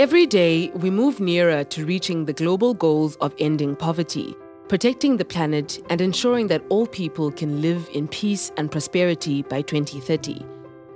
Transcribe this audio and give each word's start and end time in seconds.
Every 0.00 0.24
day, 0.24 0.70
we 0.70 0.88
move 0.90 1.20
nearer 1.20 1.62
to 1.62 1.84
reaching 1.84 2.24
the 2.24 2.32
global 2.32 2.72
goals 2.72 3.16
of 3.16 3.34
ending 3.38 3.76
poverty, 3.76 4.34
protecting 4.66 5.18
the 5.18 5.26
planet, 5.26 5.78
and 5.90 6.00
ensuring 6.00 6.46
that 6.46 6.64
all 6.70 6.86
people 6.86 7.30
can 7.30 7.60
live 7.60 7.86
in 7.92 8.08
peace 8.08 8.50
and 8.56 8.72
prosperity 8.72 9.42
by 9.42 9.60
2030. 9.60 10.42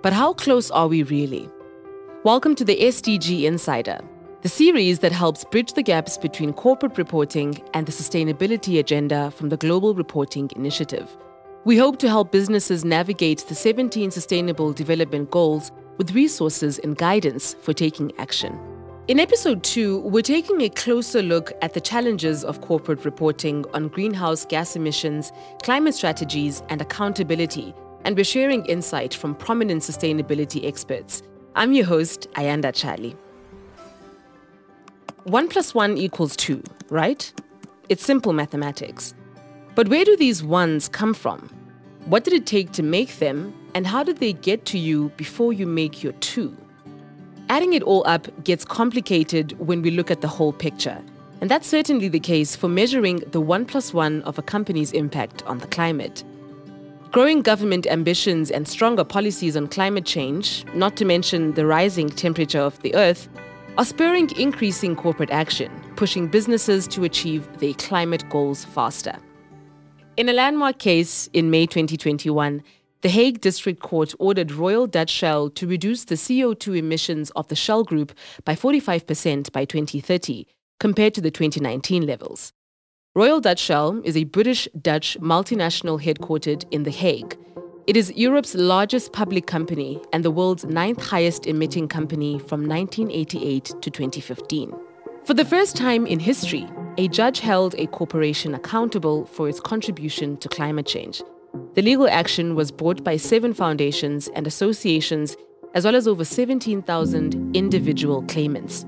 But 0.01 0.14
how 0.14 0.32
close 0.32 0.71
are 0.71 0.88
we 0.88 1.03
really? 1.03 1.51
Welcome 2.22 2.54
to 2.54 2.64
the 2.64 2.80
SDG 2.80 3.43
Insider, 3.43 3.98
the 4.40 4.48
series 4.48 5.01
that 5.01 5.12
helps 5.12 5.44
bridge 5.44 5.74
the 5.74 5.82
gaps 5.82 6.16
between 6.16 6.54
corporate 6.54 6.96
reporting 6.96 7.62
and 7.74 7.84
the 7.84 7.92
sustainability 7.92 8.78
agenda 8.78 9.30
from 9.32 9.50
the 9.50 9.58
Global 9.58 9.94
Reporting 9.94 10.50
Initiative. 10.56 11.14
We 11.66 11.76
hope 11.76 11.98
to 11.98 12.08
help 12.08 12.32
businesses 12.32 12.86
navigate 12.86 13.44
the 13.48 13.54
17 13.54 14.10
Sustainable 14.12 14.72
Development 14.72 15.30
Goals 15.30 15.72
with 15.98 16.14
resources 16.14 16.78
and 16.78 16.96
guidance 16.96 17.52
for 17.60 17.74
taking 17.74 18.10
action. 18.16 18.73
In 19.06 19.20
episode 19.20 19.62
2, 19.64 19.98
we're 19.98 20.22
taking 20.22 20.62
a 20.62 20.70
closer 20.70 21.20
look 21.20 21.52
at 21.60 21.74
the 21.74 21.80
challenges 21.80 22.42
of 22.42 22.62
corporate 22.62 23.04
reporting 23.04 23.62
on 23.74 23.88
greenhouse 23.88 24.46
gas 24.46 24.76
emissions, 24.76 25.30
climate 25.62 25.95
strategies, 25.95 26.62
and 26.70 26.80
accountability, 26.80 27.74
and 28.06 28.16
we're 28.16 28.24
sharing 28.24 28.64
insight 28.64 29.12
from 29.12 29.34
prominent 29.34 29.82
sustainability 29.82 30.66
experts. 30.66 31.22
I'm 31.54 31.74
your 31.74 31.84
host, 31.84 32.28
Ayanda 32.36 32.72
Charlie. 32.74 33.14
1 35.24 35.48
plus 35.48 35.74
1 35.74 35.98
equals 35.98 36.34
2, 36.36 36.62
right? 36.88 37.30
It's 37.90 38.06
simple 38.06 38.32
mathematics. 38.32 39.12
But 39.74 39.88
where 39.88 40.06
do 40.06 40.16
these 40.16 40.42
ones 40.42 40.88
come 40.88 41.12
from? 41.12 41.50
What 42.06 42.24
did 42.24 42.32
it 42.32 42.46
take 42.46 42.73
to 42.73 42.82
make 42.82 43.18
them, 43.18 43.52
and 43.74 43.86
how 43.86 44.02
did 44.02 44.16
they 44.16 44.32
get 44.32 44.64
to 44.66 44.78
you 44.78 45.10
before 45.18 45.52
you 45.52 45.66
make 45.66 46.02
your 46.02 46.14
2? 46.14 46.56
Adding 47.48 47.74
it 47.74 47.82
all 47.82 48.02
up 48.06 48.26
gets 48.44 48.64
complicated 48.64 49.52
when 49.58 49.82
we 49.82 49.90
look 49.90 50.10
at 50.10 50.22
the 50.22 50.28
whole 50.28 50.52
picture. 50.52 51.00
And 51.40 51.50
that's 51.50 51.68
certainly 51.68 52.09
the 52.09 52.20
case 52.20 52.56
for 52.56 52.68
measuring 52.68 53.18
the 53.32 53.40
one 53.40 53.66
plus 53.66 53.92
one 53.92 54.23
of 54.23 54.38
a 54.38 54.42
company's 54.42 54.92
impact 54.92 55.42
on 55.45 55.59
the 55.59 55.66
climate. 55.66 56.24
Growing 57.10 57.42
government 57.42 57.86
ambitions 57.86 58.51
and 58.51 58.66
stronger 58.66 59.04
policies 59.04 59.56
on 59.56 59.68
climate 59.68 60.06
change, 60.06 60.64
not 60.74 60.96
to 60.96 61.04
mention 61.04 61.52
the 61.52 61.66
rising 61.66 62.09
temperature 62.09 62.60
of 62.60 62.80
the 62.82 62.95
Earth, 62.95 63.28
are 63.76 63.84
spurring 63.84 64.31
increasing 64.36 64.97
corporate 64.97 65.31
action, 65.31 65.70
pushing 65.97 66.29
businesses 66.29 66.89
to 66.89 67.05
achieve 67.05 67.47
their 67.58 67.75
climate 67.75 68.29
goals 68.31 68.64
faster. 68.64 69.17
In 70.17 70.29
a 70.29 70.33
landmark 70.33 70.79
case 70.79 71.29
in 71.33 71.51
May 71.51 71.67
2021, 71.67 72.62
the 73.05 73.11
Hague 73.11 73.43
District 73.43 73.81
Court 73.81 74.15
ordered 74.19 74.51
Royal 74.51 74.87
Dutch 74.87 75.11
Shell 75.11 75.51
to 75.51 75.67
reduce 75.67 76.05
the 76.05 76.15
CO2 76.15 76.79
emissions 76.79 77.31
of 77.33 77.47
the 77.49 77.55
Shell 77.55 77.85
Group 77.85 78.15
by 78.47 78.55
45% 78.55 79.53
by 79.53 79.67
2030, 79.67 80.47
compared 80.81 81.13
to 81.13 81.21
the 81.21 81.31
2019 81.31 82.07
levels. 82.07 82.55
Royal 83.15 83.43
Dutch 83.43 83.59
Shell 83.59 84.01
is 84.05 84.17
a 84.17 84.25
British 84.25 84.67
Dutch 84.81 85.19
multinational 85.21 86.03
headquartered 86.03 86.65
in 86.71 86.85
The 86.85 86.91
Hague. 86.91 87.37
It 87.87 87.95
is 87.99 88.11
Europe's 88.17 88.55
largest 88.55 89.13
public 89.13 89.47
company 89.47 90.01
and 90.15 90.25
the 90.25 90.31
world's 90.31 90.65
ninth 90.65 91.03
highest 91.03 91.47
emitting 91.47 91.89
company 91.89 92.39
from 92.39 92.67
1988 92.67 93.67
to 93.83 93.91
2015. 93.91 94.75
For 95.27 95.35
the 95.35 95.45
first 95.45 95.77
time 95.77 96.07
in 96.07 96.21
history, 96.21 96.67
a 96.97 97.09
judge 97.09 97.41
held 97.41 97.75
a 97.75 97.87
corporation 97.87 98.55
accountable 98.55 99.27
for 99.27 99.47
its 99.47 99.61
contribution 99.61 100.39
to 100.39 100.49
climate 100.49 100.87
change. 100.87 101.23
The 101.75 101.83
legal 101.83 102.09
action 102.09 102.55
was 102.55 102.71
brought 102.71 103.03
by 103.03 103.17
seven 103.17 103.55
foundations 103.55 104.29
and 104.29 104.47
associations, 104.47 105.37
as 105.75 105.85
well 105.85 105.97
as 105.97 106.07
over 106.07 106.25
17,000 106.25 107.57
individual 107.57 108.23
claimants. 108.23 108.87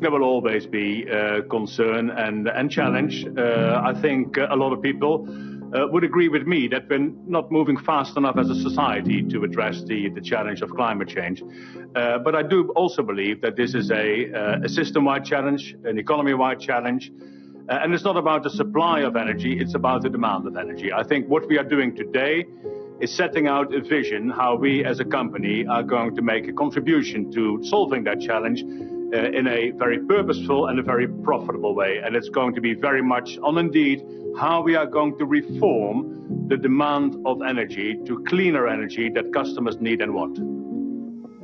There 0.00 0.10
will 0.10 0.22
always 0.22 0.66
be 0.66 1.08
uh, 1.10 1.42
concern 1.50 2.10
and, 2.10 2.48
and 2.48 2.70
challenge. 2.70 3.26
Uh, 3.36 3.82
I 3.84 3.94
think 4.00 4.36
a 4.36 4.56
lot 4.56 4.72
of 4.72 4.80
people 4.80 5.28
uh, 5.74 5.86
would 5.88 6.04
agree 6.04 6.28
with 6.28 6.46
me 6.46 6.66
that 6.68 6.88
we're 6.88 7.10
not 7.26 7.50
moving 7.52 7.76
fast 7.76 8.16
enough 8.16 8.38
as 8.38 8.48
a 8.48 8.54
society 8.54 9.22
to 9.22 9.44
address 9.44 9.82
the, 9.84 10.08
the 10.08 10.20
challenge 10.20 10.62
of 10.62 10.70
climate 10.70 11.08
change. 11.08 11.42
Uh, 11.94 12.18
but 12.18 12.34
I 12.34 12.42
do 12.42 12.70
also 12.70 13.02
believe 13.02 13.40
that 13.42 13.56
this 13.56 13.74
is 13.74 13.90
a, 13.90 14.32
uh, 14.32 14.60
a 14.64 14.68
system 14.68 15.04
wide 15.04 15.24
challenge, 15.24 15.76
an 15.84 15.98
economy 15.98 16.34
wide 16.34 16.60
challenge. 16.60 17.10
Uh, 17.68 17.80
and 17.82 17.92
it's 17.92 18.04
not 18.04 18.16
about 18.16 18.42
the 18.42 18.50
supply 18.50 19.00
of 19.00 19.14
energy, 19.14 19.58
it's 19.60 19.74
about 19.74 20.02
the 20.02 20.08
demand 20.08 20.46
of 20.46 20.56
energy. 20.56 20.90
I 20.90 21.02
think 21.02 21.28
what 21.28 21.46
we 21.48 21.58
are 21.58 21.64
doing 21.64 21.94
today 21.94 22.46
is 23.00 23.14
setting 23.14 23.46
out 23.46 23.74
a 23.74 23.80
vision 23.82 24.30
how 24.30 24.56
we 24.56 24.84
as 24.84 25.00
a 25.00 25.04
company 25.04 25.66
are 25.66 25.82
going 25.82 26.16
to 26.16 26.22
make 26.22 26.48
a 26.48 26.52
contribution 26.52 27.30
to 27.32 27.60
solving 27.62 28.04
that 28.04 28.20
challenge 28.20 28.62
uh, 28.62 29.38
in 29.38 29.46
a 29.46 29.70
very 29.72 29.98
purposeful 29.98 30.66
and 30.68 30.78
a 30.78 30.82
very 30.82 31.06
profitable 31.06 31.74
way. 31.74 31.98
And 32.02 32.16
it's 32.16 32.30
going 32.30 32.54
to 32.54 32.60
be 32.60 32.74
very 32.74 33.02
much 33.02 33.38
on 33.42 33.58
indeed 33.58 34.02
how 34.38 34.62
we 34.62 34.74
are 34.74 34.86
going 34.86 35.18
to 35.18 35.26
reform 35.26 36.46
the 36.48 36.56
demand 36.56 37.16
of 37.26 37.42
energy 37.42 37.98
to 38.06 38.24
cleaner 38.24 38.66
energy 38.66 39.10
that 39.10 39.32
customers 39.32 39.78
need 39.78 40.00
and 40.00 40.14
want. 40.14 40.38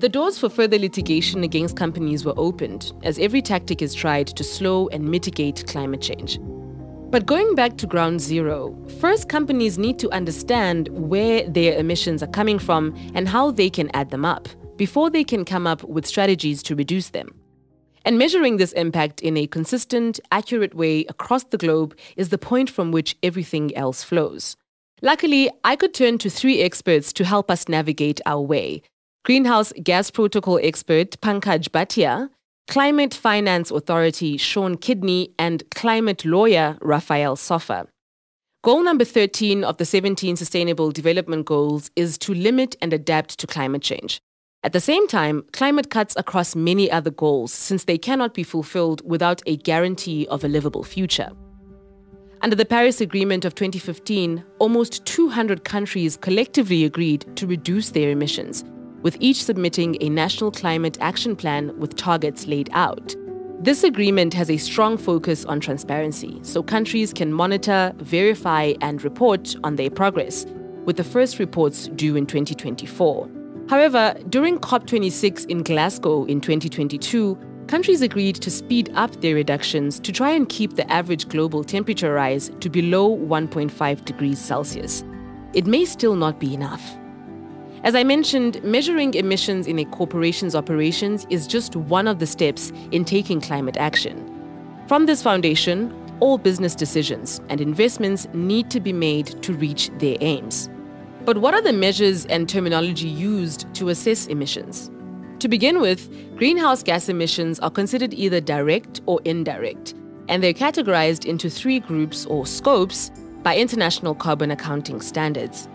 The 0.05 0.11
doors 0.11 0.39
for 0.39 0.51
further 0.51 0.79
litigation 0.79 1.43
against 1.45 1.79
companies 1.79 2.27
were 2.27 2.35
opened 2.37 2.93
as 3.05 3.19
every 3.19 3.41
tactic 3.41 3.81
is 3.81 3.95
tried 3.95 4.27
to 4.27 4.45
slow 4.45 4.87
and 4.89 5.03
mitigate 5.03 5.67
climate 5.67 6.03
change. 6.03 6.39
But 7.11 7.25
going 7.25 7.55
back 7.55 7.79
to 7.79 7.87
ground 7.87 8.21
zero, 8.21 8.77
first 9.01 9.31
companies 9.31 9.79
need 9.79 9.99
to 10.01 10.11
understand 10.11 10.89
where 10.91 11.49
their 11.49 11.79
emissions 11.79 12.23
are 12.23 12.27
coming 12.27 12.59
from 12.59 12.95
and 13.15 13.27
how 13.27 13.51
they 13.51 13.71
can 13.71 13.91
add 13.95 14.11
them 14.11 14.27
up 14.27 14.47
before 14.77 15.09
they 15.09 15.25
can 15.25 15.43
come 15.43 15.67
up 15.67 15.83
with 15.85 16.05
strategies 16.05 16.63
to 16.65 16.77
reduce 16.77 17.09
them. 17.09 17.35
And 18.05 18.19
measuring 18.19 18.59
this 18.59 18.73
impact 18.73 19.23
in 19.23 19.39
a 19.39 19.47
consistent, 19.47 20.21
accurate 20.31 20.75
way 20.75 21.07
across 21.07 21.45
the 21.45 21.57
globe 21.57 21.97
is 22.19 22.29
the 22.29 22.37
point 22.37 22.69
from 22.69 22.93
which 22.93 23.17
everything 23.23 23.75
else 23.75 24.05
flows. 24.05 24.55
Luckily, 25.01 25.51
I 25.65 25.77
could 25.77 25.95
turn 25.95 26.19
to 26.19 26.29
three 26.29 26.61
experts 26.61 27.11
to 27.15 27.25
help 27.25 27.51
us 27.51 27.71
navigate 27.71 28.21
our 28.27 28.43
way 28.43 28.83
Greenhouse 29.25 29.73
Gas 29.83 30.11
Protocol 30.11 30.61
expert 30.63 31.19
Pankaj 31.23 31.71
Bhatia, 31.71 32.29
Climate 32.69 33.15
Finance 33.15 33.71
Authority 33.71 34.37
Sean 34.37 34.77
Kidney, 34.77 35.31
and 35.39 35.63
climate 35.71 36.27
lawyer 36.27 36.77
Raphael 36.83 37.35
Sofer. 37.35 37.87
Goal 38.63 38.83
number 38.83 39.07
13 39.07 39.65
of 39.65 39.79
the 39.79 39.87
17 39.87 40.37
Sustainable 40.37 40.91
Development 40.91 41.47
Goals 41.47 41.91
is 41.97 42.19
to 42.19 42.35
limit 42.35 42.77
and 42.83 42.93
adapt 42.93 43.39
to 43.39 43.47
climate 43.47 43.81
change. 43.81 44.19
At 44.63 44.75
the 44.75 44.81
same 44.81 45.09
time, 45.09 45.47
climate 45.55 45.89
cuts 45.89 46.15
across 46.19 46.55
many 46.55 46.91
other 46.91 47.11
goals 47.11 47.51
since 47.51 47.85
they 47.85 47.97
cannot 47.97 48.35
be 48.35 48.43
fulfilled 48.43 49.01
without 49.07 49.41
a 49.47 49.57
guarantee 49.57 50.27
of 50.27 50.45
a 50.45 50.49
livable 50.49 50.85
future. 50.85 51.31
Under 52.43 52.57
the 52.57 52.67
Paris 52.67 53.01
Agreement 53.01 53.47
of 53.47 53.55
2015, 53.55 54.45
almost 54.59 55.03
200 55.07 55.65
countries 55.65 56.19
collectively 56.19 56.85
agreed 56.85 57.25
to 57.37 57.47
reduce 57.47 57.93
their 57.93 58.11
emissions, 58.11 58.65
with 59.05 59.19
each 59.21 59.45
submitting 59.45 59.97
a 60.01 60.09
national 60.09 60.51
climate 60.51 60.97
action 61.01 61.37
plan 61.37 61.79
with 61.79 61.95
targets 61.95 62.47
laid 62.47 62.71
out. 62.73 63.15
This 63.61 63.85
agreement 63.85 64.35
has 64.35 64.51
a 64.51 64.57
strong 64.57 64.97
focus 64.97 65.45
on 65.45 65.61
transparency, 65.61 66.41
so 66.43 66.63
countries 66.63 67.13
can 67.13 67.33
monitor, 67.33 67.93
verify, 67.99 68.73
and 68.81 69.05
report 69.05 69.55
on 69.63 69.77
their 69.77 69.91
progress, 69.91 70.47
with 70.87 70.97
the 70.97 71.05
first 71.05 71.39
reports 71.39 71.89
due 71.89 72.17
in 72.17 72.27
2024. 72.27 73.31
However, 73.69 74.15
during 74.31 74.59
COP26 74.59 75.47
in 75.47 75.63
Glasgow 75.63 76.25
in 76.25 76.41
2022, 76.41 77.39
countries 77.69 78.03
agreed 78.03 78.37
to 78.37 78.51
speed 78.51 78.91
up 78.95 79.21
their 79.21 79.35
reductions 79.35 80.01
to 80.01 80.13
try 80.13 80.31
and 80.31 80.49
keep 80.49 80.77
the 80.77 80.91
average 80.91 81.29
global 81.29 81.63
temperature 81.63 82.13
rise 82.15 82.51
to 82.61 82.71
below 82.71 83.17
1.5 83.17 84.05
degrees 84.05 84.39
Celsius. 84.39 85.05
It 85.53 85.67
may 85.67 85.85
still 85.85 86.17
not 86.17 86.41
be 86.41 86.53
enough. 86.53 86.83
As 87.85 87.95
I 87.95 88.03
mentioned, 88.03 88.65
measuring 88.65 89.13
emissions 89.13 89.67
in 89.67 89.79
a 89.79 89.85
corporation's 89.85 90.55
operations 90.55 91.27
is 91.29 91.47
just 91.47 91.77
one 91.77 92.09
of 92.09 92.19
the 92.19 92.27
steps 92.27 92.73
in 92.93 93.05
taking 93.05 93.43
climate 93.43 93.77
action. 93.77 94.17
From 94.89 95.05
this 95.05 95.23
foundation, 95.23 95.95
all 96.21 96.39
business 96.39 96.75
decisions 96.75 97.43
and 97.51 97.61
investments 97.61 98.27
need 98.33 98.71
to 98.71 98.81
be 98.81 98.95
made 98.95 99.27
to 99.43 99.53
reach 99.53 99.91
their 99.99 100.17
aims. 100.23 100.71
But 101.27 101.37
what 101.39 101.53
are 101.53 101.61
the 101.61 101.75
measures 101.75 102.25
and 102.27 102.49
terminology 102.49 103.09
used 103.09 103.67
to 103.75 103.91
assess 103.91 104.29
emissions? 104.29 104.91
To 105.41 105.49
begin 105.49 105.83
with, 105.83 106.09
greenhouse 106.39 106.83
gas 106.83 107.11
emissions 107.11 107.61
are 107.61 107.71
considered 107.71 108.15
either 108.15 108.41
direct 108.41 109.03
or 109.05 109.21
indirect, 109.27 109.93
and 110.31 110.43
they're 110.43 110.55
categorized 110.55 111.27
into 111.27 111.51
three 111.51 111.81
groups 111.81 112.25
or 112.25 112.47
scopes 112.47 113.11
by 113.43 113.59
international 113.59 114.15
carbon 114.15 114.51
accounting 114.51 115.03
standards. 115.03 115.69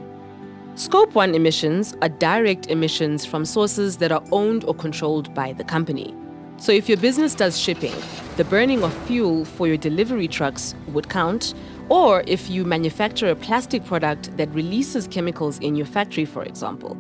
Scope 0.79 1.13
1 1.13 1.35
emissions 1.35 1.93
are 2.01 2.07
direct 2.07 2.67
emissions 2.67 3.25
from 3.25 3.43
sources 3.43 3.97
that 3.97 4.13
are 4.13 4.23
owned 4.31 4.63
or 4.63 4.73
controlled 4.73 5.33
by 5.35 5.51
the 5.51 5.63
company. 5.65 6.15
So 6.55 6.71
if 6.71 6.87
your 6.87 6.97
business 6.97 7.35
does 7.35 7.59
shipping, 7.59 7.91
the 8.37 8.45
burning 8.45 8.81
of 8.81 8.93
fuel 9.05 9.43
for 9.43 9.67
your 9.67 9.75
delivery 9.75 10.29
trucks 10.29 10.75
would 10.93 11.09
count, 11.09 11.53
or 11.89 12.23
if 12.27 12.49
you 12.49 12.63
manufacture 12.63 13.27
a 13.27 13.35
plastic 13.35 13.83
product 13.83 14.37
that 14.37 14.47
releases 14.55 15.05
chemicals 15.05 15.59
in 15.59 15.75
your 15.75 15.85
factory, 15.85 16.23
for 16.23 16.43
example. 16.43 16.97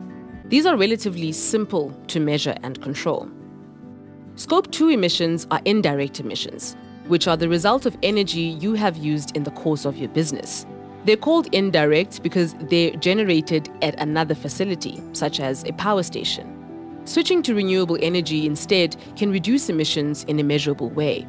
These 0.49 0.65
are 0.65 0.75
relatively 0.75 1.31
simple 1.31 1.97
to 2.07 2.19
measure 2.19 2.57
and 2.63 2.81
control. 2.81 3.29
Scope 4.35 4.69
2 4.71 4.89
emissions 4.89 5.47
are 5.51 5.61
indirect 5.63 6.19
emissions, 6.19 6.75
which 7.07 7.29
are 7.29 7.37
the 7.37 7.47
result 7.47 7.85
of 7.85 7.97
energy 8.03 8.57
you 8.59 8.73
have 8.73 8.97
used 8.97 9.37
in 9.37 9.43
the 9.45 9.51
course 9.51 9.85
of 9.85 9.95
your 9.95 10.09
business. 10.09 10.65
They're 11.05 11.17
called 11.17 11.47
indirect 11.53 12.21
because 12.23 12.53
they're 12.69 12.91
generated 12.91 13.69
at 13.81 13.99
another 13.99 14.35
facility, 14.35 15.01
such 15.13 15.39
as 15.39 15.63
a 15.63 15.73
power 15.73 16.03
station. 16.03 16.55
Switching 17.05 17.41
to 17.43 17.55
renewable 17.55 17.97
energy 18.01 18.45
instead 18.45 18.95
can 19.15 19.31
reduce 19.31 19.69
emissions 19.69 20.23
in 20.25 20.39
a 20.39 20.43
measurable 20.43 20.89
way. 20.89 21.25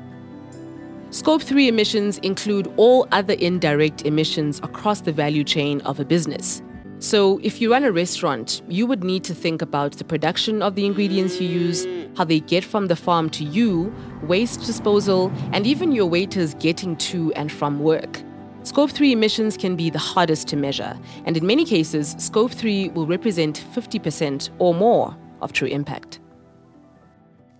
Scope 1.10 1.42
3 1.42 1.68
emissions 1.68 2.18
include 2.18 2.72
all 2.76 3.08
other 3.12 3.34
indirect 3.34 4.02
emissions 4.02 4.58
across 4.62 5.00
the 5.00 5.12
value 5.12 5.42
chain 5.42 5.80
of 5.82 5.98
a 5.98 6.04
business. 6.04 6.62
So, 6.98 7.40
if 7.42 7.62
you 7.62 7.72
run 7.72 7.84
a 7.84 7.90
restaurant, 7.90 8.60
you 8.68 8.86
would 8.86 9.02
need 9.02 9.24
to 9.24 9.34
think 9.34 9.62
about 9.62 9.92
the 9.92 10.04
production 10.04 10.60
of 10.60 10.74
the 10.74 10.84
ingredients 10.84 11.40
you 11.40 11.48
use, 11.48 11.86
how 12.16 12.24
they 12.24 12.40
get 12.40 12.62
from 12.62 12.88
the 12.88 12.96
farm 12.96 13.30
to 13.30 13.44
you, 13.44 13.92
waste 14.22 14.66
disposal, 14.66 15.32
and 15.52 15.66
even 15.66 15.92
your 15.92 16.06
waiters 16.06 16.52
getting 16.54 16.96
to 16.96 17.32
and 17.32 17.50
from 17.50 17.80
work. 17.80 18.20
Scope 18.62 18.90
3 18.90 19.12
emissions 19.12 19.56
can 19.56 19.74
be 19.74 19.88
the 19.88 19.98
hardest 19.98 20.46
to 20.48 20.56
measure, 20.56 20.98
and 21.24 21.36
in 21.36 21.46
many 21.46 21.64
cases, 21.64 22.14
Scope 22.18 22.52
3 22.52 22.90
will 22.90 23.06
represent 23.06 23.64
50% 23.74 24.50
or 24.58 24.74
more 24.74 25.16
of 25.40 25.52
true 25.52 25.68
impact. 25.68 26.20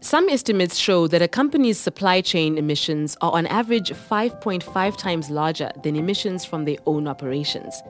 Some 0.02 0.28
estimates 0.28 0.76
show 0.76 1.06
that 1.08 1.22
a 1.22 1.28
company's 1.28 1.78
supply 1.78 2.20
chain 2.20 2.58
emissions 2.58 3.16
are 3.20 3.32
on 3.32 3.46
average 3.46 3.90
5.5 3.92 4.96
times 4.96 5.30
larger 5.30 5.70
than 5.82 5.96
emissions 5.96 6.44
from 6.44 6.64
their 6.64 6.78
own 6.86 7.08
operations. 7.08 7.82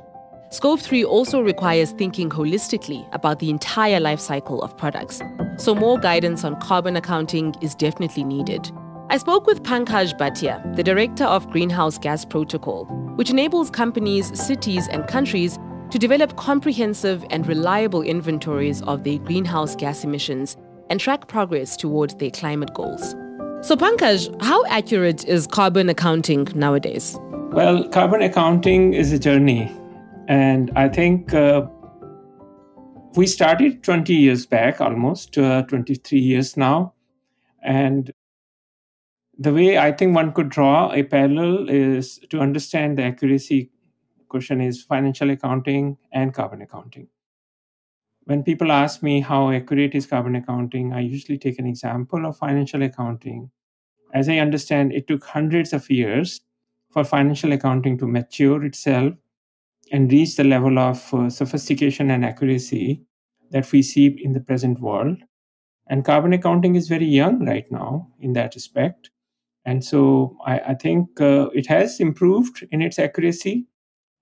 Scope 0.50 0.80
3 0.80 1.04
also 1.04 1.40
requires 1.40 1.92
thinking 1.92 2.28
holistically 2.28 3.06
about 3.12 3.38
the 3.38 3.50
entire 3.50 4.00
life 4.00 4.18
cycle 4.18 4.62
of 4.62 4.76
products, 4.76 5.20
so 5.56 5.74
more 5.74 5.98
guidance 5.98 6.42
on 6.42 6.58
carbon 6.60 6.96
accounting 6.96 7.54
is 7.60 7.74
definitely 7.74 8.24
needed. 8.24 8.70
I 9.12 9.16
spoke 9.16 9.44
with 9.44 9.64
Pankaj 9.64 10.16
Bhatia, 10.16 10.76
the 10.76 10.84
director 10.84 11.24
of 11.24 11.50
Greenhouse 11.50 11.98
Gas 11.98 12.24
Protocol, 12.24 12.84
which 13.16 13.28
enables 13.28 13.68
companies, 13.68 14.30
cities, 14.40 14.86
and 14.86 15.04
countries 15.08 15.58
to 15.90 15.98
develop 15.98 16.36
comprehensive 16.36 17.24
and 17.30 17.44
reliable 17.44 18.02
inventories 18.02 18.82
of 18.82 19.02
their 19.02 19.18
greenhouse 19.18 19.74
gas 19.74 20.04
emissions 20.04 20.56
and 20.90 21.00
track 21.00 21.26
progress 21.26 21.76
towards 21.76 22.14
their 22.14 22.30
climate 22.30 22.72
goals. 22.72 23.16
So, 23.62 23.74
Pankaj, 23.74 24.40
how 24.44 24.64
accurate 24.66 25.26
is 25.26 25.48
carbon 25.48 25.88
accounting 25.88 26.46
nowadays? 26.54 27.18
Well, 27.50 27.88
carbon 27.88 28.22
accounting 28.22 28.94
is 28.94 29.10
a 29.10 29.18
journey. 29.18 29.76
And 30.28 30.70
I 30.76 30.88
think 30.88 31.34
uh, 31.34 31.66
we 33.16 33.26
started 33.26 33.82
20 33.82 34.14
years 34.14 34.46
back, 34.46 34.80
almost 34.80 35.36
uh, 35.36 35.62
23 35.62 36.16
years 36.16 36.56
now. 36.56 36.92
And 37.64 38.12
the 39.40 39.52
way 39.52 39.78
I 39.78 39.90
think 39.90 40.14
one 40.14 40.32
could 40.32 40.50
draw 40.50 40.92
a 40.92 41.02
parallel 41.02 41.68
is 41.68 42.18
to 42.30 42.40
understand 42.40 42.98
the 42.98 43.04
accuracy 43.04 43.70
question 44.28 44.60
is 44.60 44.82
financial 44.82 45.30
accounting 45.30 45.96
and 46.12 46.32
carbon 46.32 46.62
accounting 46.62 47.08
when 48.30 48.44
people 48.44 48.70
ask 48.70 49.02
me 49.02 49.20
how 49.20 49.50
accurate 49.50 49.94
is 49.96 50.06
carbon 50.06 50.36
accounting, 50.36 50.92
I 50.92 51.00
usually 51.00 51.36
take 51.36 51.58
an 51.58 51.66
example 51.66 52.24
of 52.24 52.36
financial 52.36 52.80
accounting. 52.84 53.50
As 54.14 54.28
I 54.28 54.36
understand, 54.38 54.92
it 54.92 55.08
took 55.08 55.24
hundreds 55.24 55.72
of 55.72 55.90
years 55.90 56.40
for 56.90 57.02
financial 57.02 57.52
accounting 57.52 57.98
to 57.98 58.06
mature 58.06 58.64
itself 58.64 59.14
and 59.90 60.12
reach 60.12 60.36
the 60.36 60.44
level 60.44 60.78
of 60.78 61.12
uh, 61.12 61.28
sophistication 61.28 62.12
and 62.12 62.24
accuracy 62.24 63.02
that 63.50 63.70
we 63.72 63.82
see 63.82 64.06
in 64.22 64.32
the 64.32 64.40
present 64.40 64.80
world. 64.80 65.18
And 65.88 66.04
carbon 66.04 66.32
accounting 66.32 66.76
is 66.76 66.86
very 66.86 67.06
young 67.06 67.44
right 67.44 67.68
now 67.68 68.12
in 68.20 68.34
that 68.34 68.54
respect. 68.54 69.10
And 69.64 69.84
so 69.84 70.36
I, 70.46 70.58
I 70.60 70.74
think 70.74 71.20
uh, 71.20 71.48
it 71.54 71.66
has 71.66 72.00
improved 72.00 72.66
in 72.70 72.82
its 72.82 72.98
accuracy. 72.98 73.66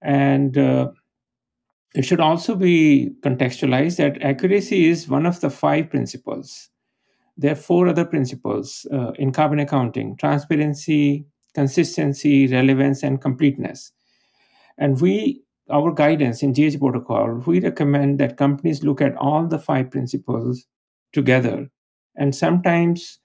And 0.02 0.56
uh, 0.58 0.90
it 1.94 2.04
should 2.04 2.20
also 2.20 2.54
be 2.54 3.10
contextualized 3.20 3.96
that 3.96 4.22
accuracy 4.22 4.88
is 4.88 5.08
one 5.08 5.26
of 5.26 5.40
the 5.40 5.50
five 5.50 5.90
principles. 5.90 6.70
There 7.36 7.52
are 7.52 7.56
four 7.56 7.88
other 7.88 8.04
principles 8.04 8.86
uh, 8.92 9.12
in 9.12 9.32
carbon 9.32 9.60
accounting 9.60 10.16
transparency, 10.16 11.24
consistency, 11.54 12.46
relevance, 12.48 13.02
and 13.02 13.20
completeness. 13.20 13.92
And 14.76 15.00
we, 15.00 15.42
our 15.70 15.92
guidance 15.92 16.42
in 16.42 16.52
GHG 16.52 16.78
protocol, 16.78 17.42
we 17.46 17.60
recommend 17.60 18.18
that 18.20 18.36
companies 18.36 18.82
look 18.82 19.00
at 19.00 19.16
all 19.16 19.46
the 19.46 19.58
five 19.58 19.90
principles 19.90 20.66
together. 21.12 21.68
And 22.16 22.34
sometimes 22.34 23.18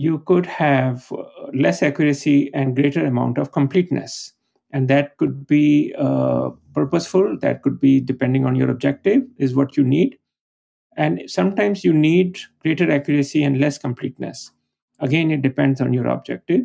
you 0.00 0.20
could 0.20 0.46
have 0.46 1.12
uh, 1.12 1.24
less 1.52 1.82
accuracy 1.82 2.50
and 2.54 2.74
greater 2.74 3.04
amount 3.04 3.36
of 3.36 3.52
completeness. 3.52 4.32
And 4.70 4.88
that 4.88 5.18
could 5.18 5.46
be 5.46 5.94
uh, 5.98 6.50
purposeful 6.72 7.36
that 7.42 7.60
could 7.60 7.78
be 7.78 8.00
depending 8.00 8.46
on 8.46 8.56
your 8.56 8.70
objective 8.70 9.22
is 9.36 9.54
what 9.54 9.76
you 9.76 9.84
need. 9.84 10.16
And 10.96 11.20
sometimes 11.26 11.84
you 11.84 11.92
need 11.92 12.38
greater 12.60 12.90
accuracy 12.90 13.44
and 13.44 13.60
less 13.60 13.76
completeness. 13.76 14.50
Again 15.00 15.30
it 15.30 15.42
depends 15.42 15.82
on 15.82 15.92
your 15.92 16.06
objective. 16.06 16.62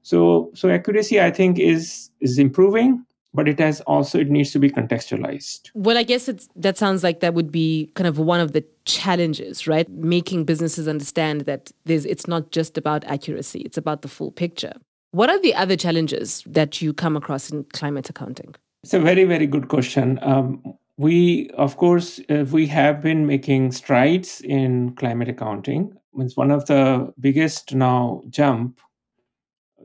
So 0.00 0.50
so 0.54 0.70
accuracy 0.70 1.20
i 1.20 1.30
think 1.30 1.58
is 1.58 2.10
is 2.20 2.38
improving 2.38 3.04
but 3.34 3.48
it 3.48 3.58
has 3.58 3.80
also 3.82 4.18
it 4.18 4.30
needs 4.30 4.50
to 4.50 4.58
be 4.58 4.70
contextualized 4.70 5.70
well 5.74 5.98
i 5.98 6.02
guess 6.02 6.28
it's 6.28 6.48
that 6.56 6.78
sounds 6.78 7.02
like 7.02 7.20
that 7.20 7.34
would 7.34 7.52
be 7.52 7.90
kind 7.94 8.06
of 8.06 8.18
one 8.18 8.40
of 8.40 8.52
the 8.52 8.64
challenges 8.84 9.66
right 9.66 9.88
making 9.90 10.44
businesses 10.44 10.88
understand 10.88 11.42
that 11.42 11.70
there's 11.84 12.06
it's 12.06 12.26
not 12.26 12.50
just 12.50 12.78
about 12.78 13.04
accuracy 13.04 13.60
it's 13.60 13.76
about 13.76 14.02
the 14.02 14.08
full 14.08 14.30
picture 14.30 14.72
what 15.12 15.30
are 15.30 15.40
the 15.40 15.54
other 15.54 15.76
challenges 15.76 16.42
that 16.46 16.82
you 16.82 16.92
come 16.92 17.16
across 17.16 17.50
in 17.50 17.64
climate 17.72 18.10
accounting? 18.10 18.54
It's 18.82 18.94
a 18.94 19.00
very, 19.00 19.24
very 19.24 19.46
good 19.46 19.68
question. 19.68 20.18
Um, 20.22 20.62
we, 20.98 21.50
of 21.50 21.76
course, 21.76 22.20
uh, 22.28 22.44
we 22.50 22.66
have 22.66 23.00
been 23.00 23.26
making 23.26 23.72
strides 23.72 24.40
in 24.42 24.94
climate 24.96 25.28
accounting. 25.28 25.94
It's 26.18 26.36
one 26.36 26.50
of 26.50 26.66
the 26.66 27.12
biggest 27.18 27.74
now 27.74 28.22
jump 28.28 28.80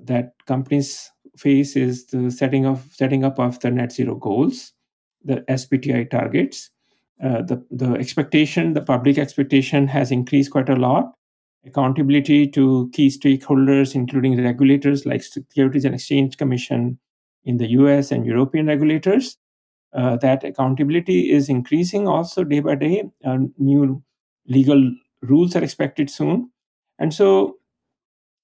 that 0.03 0.33
companies 0.45 1.09
face 1.37 1.75
is 1.75 2.07
the 2.07 2.29
setting 2.31 2.65
of 2.65 2.87
setting 2.91 3.23
up 3.23 3.39
of 3.39 3.59
the 3.59 3.71
net 3.71 3.91
zero 3.91 4.15
goals, 4.15 4.73
the 5.23 5.37
SBTI 5.49 6.09
targets. 6.09 6.69
Uh, 7.23 7.41
the 7.41 7.63
the 7.71 7.93
expectation, 7.93 8.73
the 8.73 8.81
public 8.81 9.17
expectation, 9.17 9.87
has 9.87 10.11
increased 10.11 10.51
quite 10.51 10.69
a 10.69 10.75
lot 10.75 11.13
accountability 11.65 12.47
to 12.47 12.89
key 12.93 13.07
stakeholders, 13.07 13.95
including 13.95 14.41
regulators 14.43 15.05
like 15.05 15.23
Securities 15.23 15.85
and 15.85 15.95
Exchange 15.95 16.37
Commission 16.37 16.99
in 17.45 17.57
the 17.57 17.67
US 17.71 18.11
and 18.11 18.25
European 18.25 18.67
regulators. 18.67 19.37
Uh, 19.93 20.17
that 20.17 20.43
accountability 20.43 21.31
is 21.31 21.49
increasing 21.49 22.07
also 22.07 22.43
day 22.43 22.59
by 22.59 22.75
day. 22.75 23.03
Uh, 23.23 23.37
new 23.57 24.03
legal 24.47 24.91
rules 25.21 25.55
are 25.55 25.63
expected 25.63 26.09
soon. 26.09 26.49
And 26.99 27.13
so, 27.13 27.57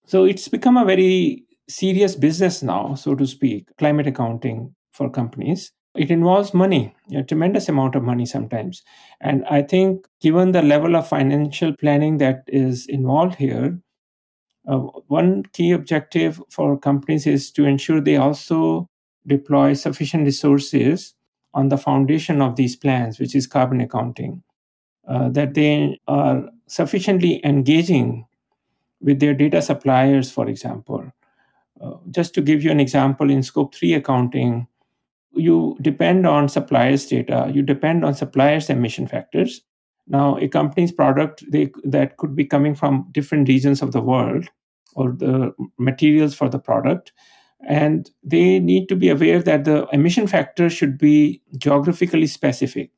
so 0.06 0.26
it's 0.26 0.48
become 0.48 0.78
a 0.78 0.86
very 0.86 1.44
serious 1.70 2.16
business 2.16 2.62
now, 2.64 2.96
so 2.96 3.16
to 3.16 3.26
speak, 3.26 3.70
climate 3.78 4.08
accounting 4.08 4.76
for 4.92 5.10
companies 5.10 5.72
it 5.96 6.12
involves 6.12 6.54
money, 6.54 6.96
a 7.16 7.24
tremendous 7.24 7.68
amount 7.68 7.96
of 7.96 8.04
money 8.04 8.26
sometimes. 8.26 8.84
And 9.22 9.44
I 9.50 9.62
think, 9.62 10.08
given 10.22 10.52
the 10.52 10.62
level 10.62 10.96
of 10.96 11.08
financial 11.08 11.76
planning 11.76 12.20
that 12.20 12.44
is 12.48 12.88
involved 12.88 13.36
here, 13.36 13.80
uh, 14.68 14.78
one 15.08 15.44
key 15.52 15.72
objective 15.72 16.42
for 16.50 16.78
companies 16.78 17.26
is 17.26 17.52
to 17.52 17.66
ensure 17.66 18.00
they 18.00 18.18
also 18.18 18.88
deploy 19.26 19.74
sufficient 19.74 20.26
resources 20.26 21.16
on 21.54 21.70
the 21.70 21.78
foundation 21.78 22.42
of 22.42 22.56
these 22.56 22.76
plans, 22.76 23.20
which 23.20 23.36
is 23.36 23.48
carbon 23.48 23.82
accounting, 23.82 24.44
uh, 25.08 25.30
that 25.30 25.56
they 25.56 25.98
are 26.08 26.44
sufficiently 26.68 27.42
engaging 27.44 28.26
with 29.02 29.20
their 29.20 29.34
data 29.34 29.62
suppliers, 29.62 30.30
for 30.30 30.48
example. 30.48 31.12
Uh, 31.82 31.96
just 32.12 32.34
to 32.34 32.42
give 32.42 32.64
you 32.64 32.72
an 32.72 32.80
example, 32.80 33.30
in 33.30 33.44
scope 33.44 33.74
3 33.74 33.94
accounting, 33.94 34.68
you 35.34 35.78
depend 35.82 36.28
on 36.28 36.50
suppliers' 36.50 37.06
data, 37.06 37.50
you 37.54 37.62
depend 37.62 38.04
on 38.04 38.14
suppliers' 38.14 38.70
emission 38.70 39.08
factors. 39.08 39.62
Now, 40.08 40.38
a 40.38 40.48
company's 40.48 40.92
product 40.92 41.44
they, 41.50 41.72
that 41.84 42.18
could 42.18 42.36
be 42.36 42.46
coming 42.46 42.76
from 42.76 43.08
different 43.12 43.48
regions 43.48 43.82
of 43.82 43.92
the 43.92 44.02
world 44.02 44.48
or 44.96 45.12
the 45.12 45.54
materials 45.78 46.34
for 46.34 46.50
the 46.50 46.60
product. 46.60 47.14
And 47.68 48.10
they 48.24 48.60
need 48.60 48.90
to 48.90 48.96
be 48.96 49.10
aware 49.10 49.42
that 49.44 49.66
the 49.66 49.88
emission 49.94 50.28
factor 50.28 50.70
should 50.70 50.98
be 50.98 51.42
geographically 51.58 52.28
specific. 52.28 52.92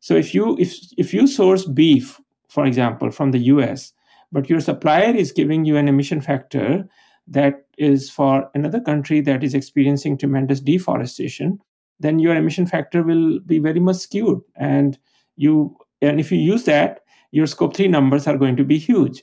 So 0.00 0.14
if 0.14 0.34
you 0.34 0.56
if 0.58 0.76
if 0.96 1.14
you 1.14 1.26
source 1.26 1.64
beef, 1.64 2.20
for 2.48 2.66
example, 2.66 3.10
from 3.10 3.30
the 3.30 3.38
US, 3.54 3.92
but 4.32 4.50
your 4.50 4.60
supplier 4.60 5.14
is 5.14 5.32
giving 5.32 5.64
you 5.64 5.76
an 5.76 5.88
emission 5.88 6.20
factor 6.20 6.88
that 7.28 7.66
is 7.78 8.10
for 8.10 8.50
another 8.54 8.80
country 8.80 9.20
that 9.22 9.44
is 9.44 9.54
experiencing 9.54 10.18
tremendous 10.18 10.60
deforestation, 10.60 11.58
then 12.00 12.18
your 12.18 12.34
emission 12.34 12.66
factor 12.66 13.02
will 13.02 13.40
be 13.40 13.58
very 13.58 13.80
much 13.80 13.96
skewed 13.96 14.40
and 14.56 14.98
you 15.36 15.76
and 16.02 16.18
if 16.18 16.32
you 16.32 16.38
use 16.38 16.64
that 16.64 17.00
your 17.30 17.46
scope 17.46 17.76
3 17.76 17.88
numbers 17.88 18.26
are 18.26 18.38
going 18.38 18.56
to 18.56 18.64
be 18.64 18.78
huge 18.78 19.22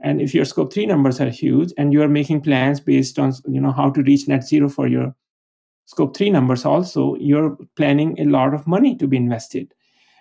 And 0.00 0.20
if 0.20 0.34
your 0.34 0.44
scope 0.44 0.72
three 0.72 0.86
numbers 0.86 1.20
are 1.20 1.30
huge 1.30 1.72
and 1.78 1.92
you 1.92 2.02
are 2.02 2.08
making 2.08 2.42
plans 2.42 2.80
based 2.80 3.18
on 3.18 3.32
you 3.46 3.60
know 3.60 3.72
how 3.72 3.90
to 3.90 4.02
reach 4.02 4.28
net 4.28 4.44
zero 4.44 4.68
for 4.68 4.86
your 4.86 5.14
scope 5.86 6.16
three 6.16 6.30
numbers 6.30 6.64
also, 6.64 7.16
you're 7.16 7.56
planning 7.76 8.18
a 8.18 8.24
lot 8.24 8.54
of 8.54 8.66
money 8.66 8.96
to 8.96 9.06
be 9.06 9.16
invested. 9.16 9.72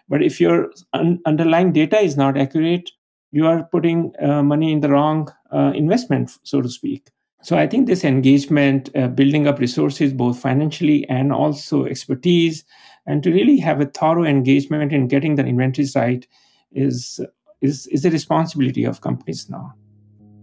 But 0.08 0.24
if 0.24 0.40
your 0.40 0.72
un- 0.94 1.20
underlying 1.26 1.74
data 1.74 2.00
is 2.00 2.16
not 2.18 2.38
accurate, 2.38 2.92
you 3.34 3.48
are 3.48 3.64
putting 3.64 4.14
uh, 4.22 4.44
money 4.44 4.72
in 4.72 4.80
the 4.80 4.90
wrong 4.90 5.28
uh, 5.52 5.72
investment, 5.74 6.32
so 6.44 6.62
to 6.62 6.70
speak. 6.70 7.10
So 7.42 7.58
I 7.58 7.66
think 7.66 7.88
this 7.88 8.04
engagement, 8.06 8.90
uh, 8.96 9.08
building 9.08 9.48
up 9.48 9.58
resources, 9.60 10.14
both 10.14 10.40
financially 10.40 11.10
and 11.10 11.34
also 11.34 11.86
expertise, 11.86 12.64
and 13.08 13.24
to 13.24 13.32
really 13.32 13.58
have 13.58 13.82
a 13.82 13.88
thorough 13.88 14.24
engagement 14.24 14.94
in 14.94 15.08
getting 15.08 15.36
the 15.36 15.44
inventories 15.44 15.96
right 15.96 16.26
is 16.72 17.20
is, 17.62 17.88
is 17.88 18.04
the 18.04 18.12
responsibility 18.12 18.84
of 18.84 19.02
companies 19.02 19.50
now. 19.50 19.74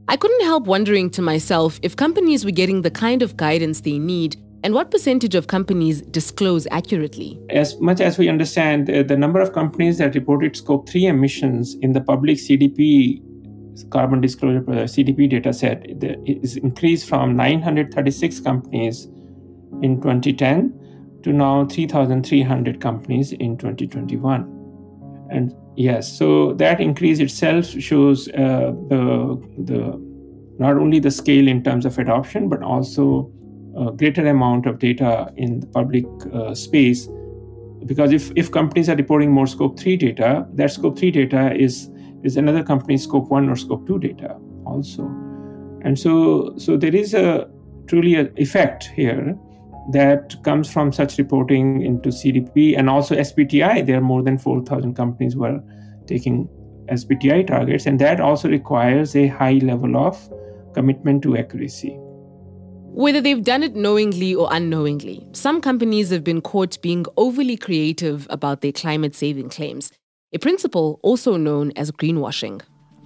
I 0.08 0.16
couldn't 0.16 0.42
help 0.42 0.66
wondering 0.66 1.10
to 1.10 1.22
myself 1.22 1.78
if 1.82 1.94
companies 1.94 2.44
were 2.44 2.50
getting 2.50 2.82
the 2.82 2.90
kind 2.90 3.22
of 3.22 3.36
guidance 3.36 3.82
they 3.82 3.98
need 3.98 4.36
and 4.62 4.74
what 4.74 4.90
percentage 4.90 5.34
of 5.34 5.46
companies 5.46 6.02
disclose 6.02 6.66
accurately. 6.70 7.40
As 7.50 7.80
much 7.80 8.00
as 8.00 8.18
we 8.18 8.28
understand, 8.28 8.90
uh, 8.90 9.02
the 9.02 9.16
number 9.16 9.40
of 9.40 9.52
companies 9.52 9.98
that 9.98 10.14
reported 10.14 10.56
scope 10.56 10.88
3 10.88 11.06
emissions 11.06 11.76
in 11.80 11.92
the 11.92 12.00
public 12.00 12.36
CDP 12.38 13.22
carbon 13.88 14.20
disclosure 14.20 14.60
CDP 14.60 15.30
data 15.30 15.52
set 15.52 15.86
is 16.26 16.56
increased 16.56 17.08
from 17.08 17.36
936 17.36 18.40
companies 18.40 19.06
in 19.82 20.00
2010 20.00 21.20
to 21.22 21.32
now 21.32 21.64
3,300 21.66 22.80
companies 22.80 23.32
in 23.32 23.56
2021. 23.56 24.42
And 25.30 25.54
yes, 25.76 26.18
so 26.18 26.54
that 26.54 26.80
increase 26.80 27.20
itself 27.20 27.66
shows 27.66 28.28
uh, 28.30 28.72
the 28.88 29.38
the 29.58 30.10
not 30.58 30.76
only 30.76 30.98
the 30.98 31.10
scale 31.10 31.48
in 31.48 31.62
terms 31.62 31.86
of 31.86 31.98
adoption, 31.98 32.48
but 32.48 32.62
also 32.62 33.32
a 33.76 33.92
greater 33.92 34.26
amount 34.26 34.66
of 34.66 34.78
data 34.78 35.32
in 35.36 35.60
the 35.60 35.66
public 35.66 36.04
uh, 36.32 36.54
space. 36.54 37.08
Because 37.86 38.12
if, 38.12 38.30
if 38.36 38.50
companies 38.50 38.88
are 38.88 38.96
reporting 38.96 39.32
more 39.32 39.46
scope 39.46 39.78
3 39.78 39.96
data, 39.96 40.46
that 40.54 40.70
scope 40.70 40.98
3 40.98 41.10
data 41.10 41.54
is 41.54 41.90
is 42.22 42.36
another 42.36 42.62
company's 42.62 43.04
scope 43.04 43.30
1 43.30 43.48
or 43.48 43.56
scope 43.56 43.86
2 43.86 43.98
data 43.98 44.36
also. 44.66 45.04
And 45.82 45.98
so 45.98 46.54
so 46.58 46.76
there 46.76 46.94
is 46.94 47.14
a 47.14 47.48
truly 47.86 48.14
an 48.14 48.32
effect 48.36 48.90
here 48.94 49.38
that 49.92 50.36
comes 50.44 50.70
from 50.70 50.92
such 50.92 51.18
reporting 51.18 51.82
into 51.82 52.10
CDP 52.10 52.78
and 52.78 52.88
also 52.90 53.16
SBTI. 53.16 53.86
There 53.86 53.96
are 53.96 54.02
more 54.02 54.22
than 54.22 54.38
4,000 54.38 54.94
companies 54.94 55.34
who 55.34 55.44
are 55.44 55.62
taking 56.06 56.48
SBTI 56.88 57.46
targets, 57.46 57.86
and 57.86 57.98
that 58.00 58.20
also 58.20 58.48
requires 58.48 59.16
a 59.16 59.26
high 59.28 59.58
level 59.62 59.96
of 59.96 60.16
commitment 60.74 61.22
to 61.22 61.36
accuracy. 61.36 61.98
Whether 62.92 63.20
they've 63.20 63.42
done 63.42 63.62
it 63.62 63.76
knowingly 63.76 64.34
or 64.34 64.48
unknowingly, 64.50 65.24
some 65.32 65.60
companies 65.60 66.10
have 66.10 66.24
been 66.24 66.40
caught 66.40 66.82
being 66.82 67.06
overly 67.16 67.56
creative 67.56 68.26
about 68.30 68.62
their 68.62 68.72
climate 68.72 69.14
saving 69.14 69.48
claims, 69.48 69.92
a 70.32 70.38
principle 70.38 70.98
also 71.02 71.36
known 71.36 71.72
as 71.76 71.92
greenwashing. 71.92 72.60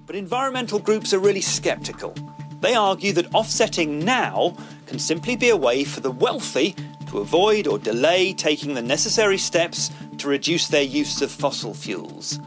But 0.06 0.16
environmental 0.16 0.78
groups 0.78 1.12
are 1.12 1.18
really 1.18 1.42
skeptical. 1.42 2.14
They 2.62 2.74
argue 2.74 3.12
that 3.12 3.32
offsetting 3.34 3.98
now 3.98 4.56
can 4.86 4.98
simply 4.98 5.36
be 5.36 5.50
a 5.50 5.56
way 5.56 5.84
for 5.84 6.00
the 6.00 6.10
wealthy 6.10 6.74
to 7.10 7.18
avoid 7.18 7.66
or 7.66 7.78
delay 7.78 8.32
taking 8.32 8.72
the 8.72 8.82
necessary 8.82 9.38
steps 9.38 9.90
to 10.16 10.28
reduce 10.28 10.66
their 10.66 10.82
use 10.82 11.20
of 11.20 11.30
fossil 11.30 11.74
fuels. 11.74 12.40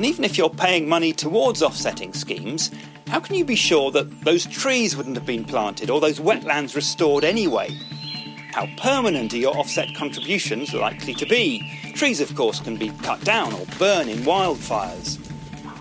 And 0.00 0.06
even 0.06 0.24
if 0.24 0.38
you're 0.38 0.48
paying 0.48 0.88
money 0.88 1.12
towards 1.12 1.62
offsetting 1.62 2.14
schemes, 2.14 2.70
how 3.08 3.20
can 3.20 3.34
you 3.34 3.44
be 3.44 3.54
sure 3.54 3.90
that 3.90 4.24
those 4.24 4.46
trees 4.46 4.96
wouldn't 4.96 5.14
have 5.16 5.26
been 5.26 5.44
planted 5.44 5.90
or 5.90 6.00
those 6.00 6.18
wetlands 6.18 6.74
restored 6.74 7.22
anyway? 7.22 7.68
How 8.54 8.66
permanent 8.78 9.34
are 9.34 9.36
your 9.36 9.54
offset 9.54 9.94
contributions 9.94 10.72
likely 10.72 11.12
to 11.12 11.26
be? 11.26 11.92
Trees, 11.94 12.22
of 12.22 12.34
course, 12.34 12.60
can 12.60 12.78
be 12.78 12.88
cut 13.02 13.22
down 13.24 13.52
or 13.52 13.66
burn 13.78 14.08
in 14.08 14.20
wildfires. 14.20 15.18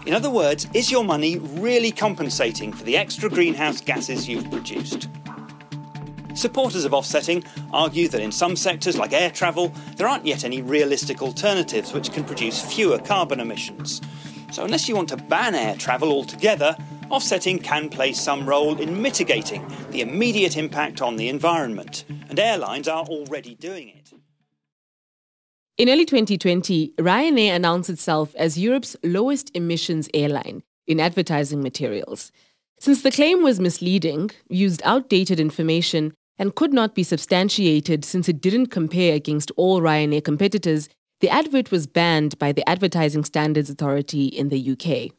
In 0.05 0.13
other 0.13 0.29
words, 0.29 0.67
is 0.73 0.91
your 0.91 1.05
money 1.05 1.37
really 1.37 1.89
compensating 1.93 2.73
for 2.73 2.83
the 2.83 2.97
extra 2.97 3.29
greenhouse 3.29 3.79
gases 3.79 4.27
you've 4.27 4.51
produced? 4.51 5.07
Supporters 6.39 6.85
of 6.85 6.93
offsetting 6.93 7.43
argue 7.73 8.07
that 8.07 8.21
in 8.21 8.31
some 8.31 8.55
sectors, 8.55 8.97
like 8.97 9.11
air 9.11 9.29
travel, 9.29 9.73
there 9.97 10.07
aren't 10.07 10.25
yet 10.25 10.45
any 10.45 10.61
realistic 10.61 11.21
alternatives 11.21 11.91
which 11.91 12.13
can 12.13 12.23
produce 12.23 12.61
fewer 12.61 12.97
carbon 12.97 13.41
emissions. 13.41 13.99
So, 14.53 14.63
unless 14.63 14.87
you 14.87 14.95
want 14.95 15.09
to 15.09 15.17
ban 15.17 15.53
air 15.53 15.75
travel 15.75 16.13
altogether, 16.13 16.77
offsetting 17.11 17.59
can 17.59 17.89
play 17.89 18.13
some 18.13 18.47
role 18.47 18.79
in 18.79 19.01
mitigating 19.01 19.67
the 19.89 19.99
immediate 19.99 20.55
impact 20.55 21.01
on 21.01 21.17
the 21.17 21.27
environment, 21.27 22.05
and 22.29 22.39
airlines 22.39 22.87
are 22.87 23.03
already 23.03 23.55
doing 23.55 23.89
it. 23.89 24.13
In 25.77 25.89
early 25.89 26.05
2020, 26.05 26.93
Ryanair 26.99 27.53
announced 27.53 27.89
itself 27.89 28.33
as 28.35 28.57
Europe's 28.57 28.95
lowest 29.03 29.51
emissions 29.55 30.07
airline 30.13 30.63
in 30.87 31.01
advertising 31.01 31.61
materials. 31.61 32.31
Since 32.79 33.01
the 33.01 33.11
claim 33.11 33.43
was 33.43 33.59
misleading, 33.59 34.31
used 34.47 34.81
outdated 34.85 35.37
information, 35.37 36.13
and 36.39 36.55
could 36.55 36.73
not 36.73 36.95
be 36.95 37.03
substantiated 37.03 38.03
since 38.03 38.27
it 38.27 38.41
didn't 38.41 38.67
compare 38.67 39.13
against 39.13 39.51
all 39.57 39.81
Ryanair 39.81 40.23
competitors, 40.23 40.89
the 41.19 41.29
advert 41.29 41.69
was 41.69 41.85
banned 41.85 42.39
by 42.39 42.53
the 42.53 42.67
Advertising 42.67 43.25
Standards 43.25 43.69
Authority 43.69 44.27
in 44.27 44.47
the 44.47 44.71
UK. 44.71 45.13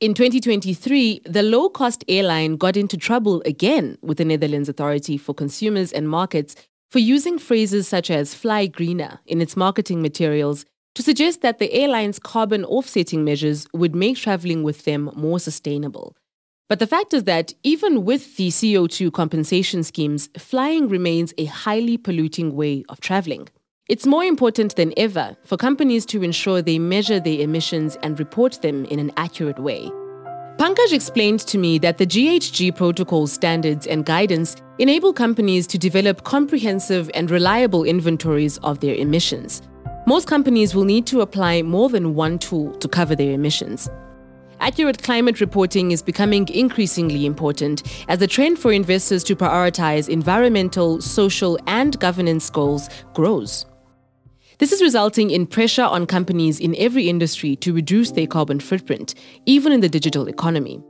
In 0.00 0.14
2023, 0.14 1.20
the 1.26 1.42
low 1.42 1.68
cost 1.68 2.02
airline 2.08 2.56
got 2.56 2.74
into 2.74 2.96
trouble 2.96 3.42
again 3.44 3.98
with 4.00 4.16
the 4.16 4.24
Netherlands 4.24 4.70
Authority 4.70 5.18
for 5.18 5.34
Consumers 5.34 5.92
and 5.92 6.08
Markets 6.08 6.56
for 6.90 7.00
using 7.00 7.38
phrases 7.38 7.86
such 7.86 8.10
as 8.10 8.34
fly 8.34 8.66
greener 8.66 9.20
in 9.26 9.42
its 9.42 9.58
marketing 9.58 10.00
materials 10.00 10.64
to 10.94 11.02
suggest 11.02 11.42
that 11.42 11.58
the 11.58 11.72
airline's 11.72 12.18
carbon 12.18 12.64
offsetting 12.64 13.24
measures 13.24 13.66
would 13.74 13.94
make 13.94 14.16
traveling 14.16 14.62
with 14.62 14.84
them 14.84 15.10
more 15.14 15.38
sustainable. 15.38 16.16
But 16.70 16.78
the 16.78 16.86
fact 16.86 17.12
is 17.12 17.24
that 17.24 17.52
even 17.64 18.04
with 18.04 18.36
the 18.36 18.46
CO2 18.46 19.12
compensation 19.12 19.82
schemes, 19.82 20.28
flying 20.38 20.88
remains 20.88 21.34
a 21.36 21.46
highly 21.46 21.96
polluting 21.96 22.54
way 22.54 22.84
of 22.88 23.00
traveling. 23.00 23.48
It's 23.88 24.06
more 24.06 24.22
important 24.22 24.76
than 24.76 24.94
ever 24.96 25.36
for 25.44 25.56
companies 25.56 26.06
to 26.06 26.22
ensure 26.22 26.62
they 26.62 26.78
measure 26.78 27.18
their 27.18 27.40
emissions 27.40 27.98
and 28.04 28.16
report 28.20 28.62
them 28.62 28.84
in 28.84 29.00
an 29.00 29.10
accurate 29.16 29.58
way. 29.58 29.90
Pankaj 30.58 30.92
explained 30.92 31.40
to 31.40 31.58
me 31.58 31.76
that 31.78 31.98
the 31.98 32.06
GHG 32.06 32.76
protocol 32.76 33.26
standards 33.26 33.88
and 33.88 34.06
guidance 34.06 34.54
enable 34.78 35.12
companies 35.12 35.66
to 35.66 35.76
develop 35.76 36.22
comprehensive 36.22 37.10
and 37.14 37.32
reliable 37.32 37.82
inventories 37.82 38.58
of 38.58 38.78
their 38.78 38.94
emissions. 38.94 39.60
Most 40.06 40.28
companies 40.28 40.72
will 40.72 40.84
need 40.84 41.04
to 41.08 41.20
apply 41.20 41.62
more 41.62 41.88
than 41.88 42.14
one 42.14 42.38
tool 42.38 42.72
to 42.76 42.86
cover 42.86 43.16
their 43.16 43.32
emissions. 43.32 43.90
Accurate 44.60 45.02
climate 45.02 45.40
reporting 45.40 45.90
is 45.90 46.02
becoming 46.02 46.46
increasingly 46.48 47.24
important 47.24 47.82
as 48.08 48.18
the 48.18 48.26
trend 48.26 48.58
for 48.58 48.72
investors 48.72 49.24
to 49.24 49.34
prioritize 49.34 50.06
environmental, 50.06 51.00
social, 51.00 51.58
and 51.66 51.98
governance 51.98 52.50
goals 52.50 52.90
grows. 53.14 53.64
This 54.58 54.72
is 54.72 54.82
resulting 54.82 55.30
in 55.30 55.46
pressure 55.46 55.84
on 55.84 56.04
companies 56.04 56.60
in 56.60 56.76
every 56.76 57.08
industry 57.08 57.56
to 57.56 57.72
reduce 57.72 58.10
their 58.10 58.26
carbon 58.26 58.60
footprint, 58.60 59.14
even 59.46 59.72
in 59.72 59.80
the 59.80 59.88
digital 59.88 60.28
economy. 60.28 60.82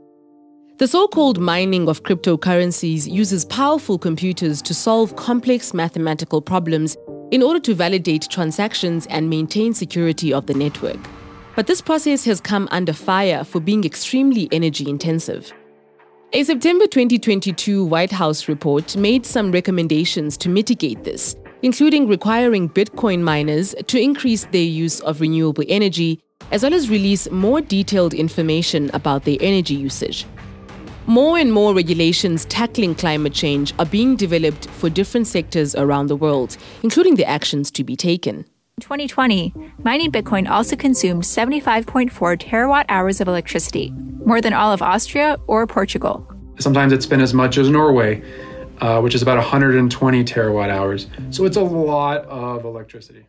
The 0.79 0.87
so 0.89 1.07
called 1.07 1.39
mining 1.39 1.87
of 1.87 2.03
cryptocurrencies 2.03 3.09
uses 3.09 3.45
powerful 3.45 3.97
computers 3.97 4.61
to 4.63 4.73
solve 4.73 5.15
complex 5.15 5.73
mathematical 5.73 6.41
problems 6.41 6.97
in 7.31 7.41
order 7.41 7.61
to 7.61 7.73
validate 7.73 8.27
transactions 8.29 9.05
and 9.05 9.29
maintain 9.29 9.73
security 9.73 10.33
of 10.33 10.47
the 10.47 10.53
network. 10.53 10.99
But 11.55 11.67
this 11.67 11.81
process 11.81 12.23
has 12.25 12.39
come 12.39 12.67
under 12.71 12.93
fire 12.93 13.43
for 13.43 13.59
being 13.59 13.83
extremely 13.83 14.47
energy 14.51 14.89
intensive. 14.89 15.51
A 16.33 16.43
September 16.43 16.87
2022 16.87 17.83
White 17.83 18.11
House 18.11 18.47
report 18.47 18.95
made 18.95 19.25
some 19.25 19.51
recommendations 19.51 20.37
to 20.37 20.47
mitigate 20.47 21.03
this, 21.03 21.35
including 21.61 22.07
requiring 22.07 22.69
Bitcoin 22.69 23.19
miners 23.19 23.75
to 23.87 23.99
increase 23.99 24.45
their 24.45 24.61
use 24.61 25.01
of 25.01 25.19
renewable 25.19 25.65
energy, 25.67 26.21
as 26.51 26.63
well 26.63 26.73
as 26.73 26.89
release 26.89 27.29
more 27.31 27.59
detailed 27.59 28.13
information 28.13 28.89
about 28.93 29.25
their 29.25 29.37
energy 29.41 29.75
usage. 29.75 30.25
More 31.05 31.37
and 31.37 31.51
more 31.51 31.75
regulations 31.75 32.45
tackling 32.45 32.95
climate 32.95 33.33
change 33.33 33.73
are 33.77 33.85
being 33.85 34.15
developed 34.15 34.67
for 34.67 34.89
different 34.89 35.27
sectors 35.27 35.75
around 35.75 36.07
the 36.07 36.15
world, 36.15 36.55
including 36.83 37.15
the 37.15 37.25
actions 37.25 37.71
to 37.71 37.83
be 37.83 37.97
taken. 37.97 38.45
In 38.77 38.81
2020, 38.81 39.53
mining 39.83 40.11
Bitcoin 40.11 40.49
also 40.49 40.75
consumed 40.75 41.23
75.4 41.23 42.11
terawatt 42.37 42.85
hours 42.89 43.21
of 43.21 43.27
electricity, 43.27 43.91
more 44.25 44.41
than 44.41 44.53
all 44.53 44.73
of 44.73 44.81
Austria 44.81 45.37
or 45.47 45.67
Portugal. 45.67 46.27
Sometimes 46.59 46.93
it's 46.93 47.05
been 47.05 47.21
as 47.21 47.33
much 47.33 47.57
as 47.57 47.69
Norway 47.69 48.23
uh, 48.81 48.99
which 48.99 49.15
is 49.15 49.21
about 49.21 49.37
120 49.37 50.23
terawatt 50.23 50.69
hours. 50.69 51.07
So 51.29 51.45
it's 51.45 51.57
a 51.57 51.61
lot 51.61 52.25
of 52.25 52.65
electricity. 52.65 53.27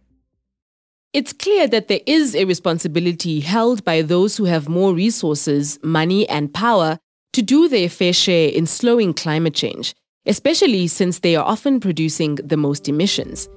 It's 1.13 1.33
clear 1.35 1.69
that 1.69 1.89
there 1.89 2.01
is 2.07 2.35
a 2.35 2.47
responsibility 2.47 3.41
held 3.41 3.85
by 3.85 4.01
those 4.01 4.39
who 4.39 4.47
have 4.47 4.69
more 4.69 4.95
resources, 4.95 5.79
money, 5.83 6.27
and 6.29 6.53
power 6.53 6.99
to 7.35 7.43
do 7.43 7.69
their 7.69 7.91
fair 7.91 8.15
share 8.15 8.49
in 8.49 8.67
slowing 8.67 9.13
climate 9.13 9.55
change, 9.55 9.95
especially 10.25 10.87
since 10.87 11.19
they 11.19 11.37
are 11.37 11.45
often 11.45 11.81
producing 11.81 12.37
the 12.37 12.57
most 12.57 12.89
emissions. 12.89 13.49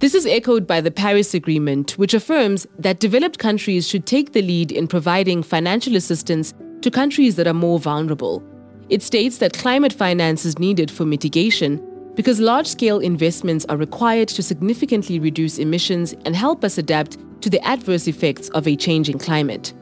This 0.00 0.14
is 0.14 0.26
echoed 0.26 0.64
by 0.64 0.80
the 0.80 0.92
Paris 0.92 1.34
Agreement, 1.34 1.98
which 1.98 2.14
affirms 2.14 2.68
that 2.78 3.00
developed 3.00 3.40
countries 3.40 3.88
should 3.88 4.06
take 4.06 4.32
the 4.32 4.42
lead 4.42 4.70
in 4.70 4.86
providing 4.86 5.42
financial 5.42 5.96
assistance 5.96 6.54
to 6.82 6.90
countries 6.90 7.34
that 7.34 7.48
are 7.48 7.54
more 7.54 7.80
vulnerable. 7.80 8.40
It 8.90 9.02
states 9.02 9.38
that 9.38 9.58
climate 9.58 9.92
finance 9.92 10.44
is 10.44 10.60
needed 10.60 10.88
for 10.88 11.04
mitigation 11.04 11.84
because 12.14 12.38
large 12.38 12.68
scale 12.68 13.00
investments 13.00 13.66
are 13.68 13.76
required 13.76 14.28
to 14.28 14.42
significantly 14.42 15.18
reduce 15.18 15.58
emissions 15.58 16.14
and 16.24 16.36
help 16.36 16.62
us 16.62 16.78
adapt 16.78 17.18
to 17.42 17.50
the 17.50 17.60
adverse 17.66 18.06
effects 18.06 18.50
of 18.50 18.68
a 18.68 18.76
changing 18.76 19.18
climate. 19.18 19.72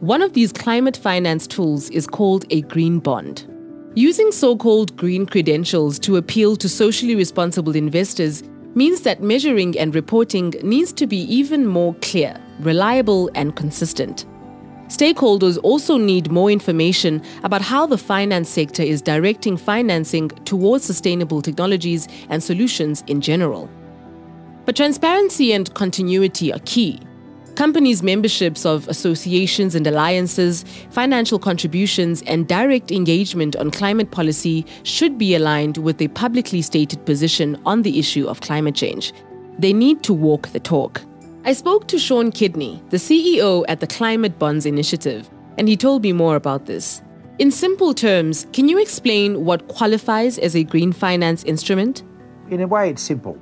One 0.00 0.20
of 0.20 0.34
these 0.34 0.52
climate 0.52 0.98
finance 0.98 1.46
tools 1.46 1.88
is 1.88 2.06
called 2.06 2.44
a 2.50 2.60
green 2.60 2.98
bond. 2.98 3.48
Using 3.94 4.32
so 4.32 4.54
called 4.54 4.94
green 4.98 5.24
credentials 5.24 5.98
to 6.00 6.16
appeal 6.16 6.56
to 6.56 6.68
socially 6.68 7.14
responsible 7.14 7.74
investors 7.74 8.42
means 8.74 9.02
that 9.02 9.22
measuring 9.22 9.78
and 9.78 9.94
reporting 9.94 10.54
needs 10.62 10.92
to 10.94 11.06
be 11.06 11.18
even 11.32 11.66
more 11.66 11.94
clear, 12.02 12.36
reliable, 12.60 13.30
and 13.34 13.54
consistent. 13.56 14.24
Stakeholders 14.88 15.58
also 15.62 15.96
need 15.96 16.30
more 16.30 16.50
information 16.50 17.22
about 17.44 17.62
how 17.62 17.86
the 17.86 17.96
finance 17.96 18.50
sector 18.50 18.82
is 18.82 19.00
directing 19.00 19.56
financing 19.56 20.28
towards 20.44 20.84
sustainable 20.84 21.40
technologies 21.40 22.08
and 22.28 22.42
solutions 22.42 23.02
in 23.06 23.20
general. 23.20 23.70
But 24.64 24.76
transparency 24.76 25.52
and 25.52 25.72
continuity 25.74 26.52
are 26.52 26.60
key. 26.66 27.00
Companies' 27.54 28.02
memberships 28.02 28.64
of 28.64 28.88
associations 28.88 29.74
and 29.74 29.86
alliances, 29.86 30.64
financial 30.90 31.38
contributions, 31.38 32.22
and 32.22 32.48
direct 32.48 32.90
engagement 32.90 33.56
on 33.56 33.70
climate 33.70 34.10
policy 34.10 34.64
should 34.84 35.18
be 35.18 35.34
aligned 35.34 35.76
with 35.76 36.00
a 36.00 36.08
publicly 36.08 36.62
stated 36.62 37.04
position 37.04 37.60
on 37.66 37.82
the 37.82 37.98
issue 37.98 38.26
of 38.26 38.40
climate 38.40 38.74
change. 38.74 39.12
They 39.58 39.74
need 39.74 40.02
to 40.04 40.14
walk 40.14 40.48
the 40.48 40.60
talk. 40.60 41.02
I 41.44 41.52
spoke 41.52 41.88
to 41.88 41.98
Sean 41.98 42.32
Kidney, 42.32 42.82
the 42.88 42.96
CEO 42.96 43.66
at 43.68 43.80
the 43.80 43.86
Climate 43.86 44.38
Bonds 44.38 44.64
Initiative, 44.64 45.28
and 45.58 45.68
he 45.68 45.76
told 45.76 46.02
me 46.02 46.12
more 46.12 46.36
about 46.36 46.64
this. 46.64 47.02
In 47.38 47.50
simple 47.50 47.92
terms, 47.92 48.46
can 48.54 48.68
you 48.68 48.78
explain 48.78 49.44
what 49.44 49.68
qualifies 49.68 50.38
as 50.38 50.56
a 50.56 50.64
green 50.64 50.92
finance 50.92 51.44
instrument? 51.44 52.02
In 52.48 52.62
a 52.62 52.66
way, 52.66 52.90
it's 52.90 53.02
simple. 53.02 53.36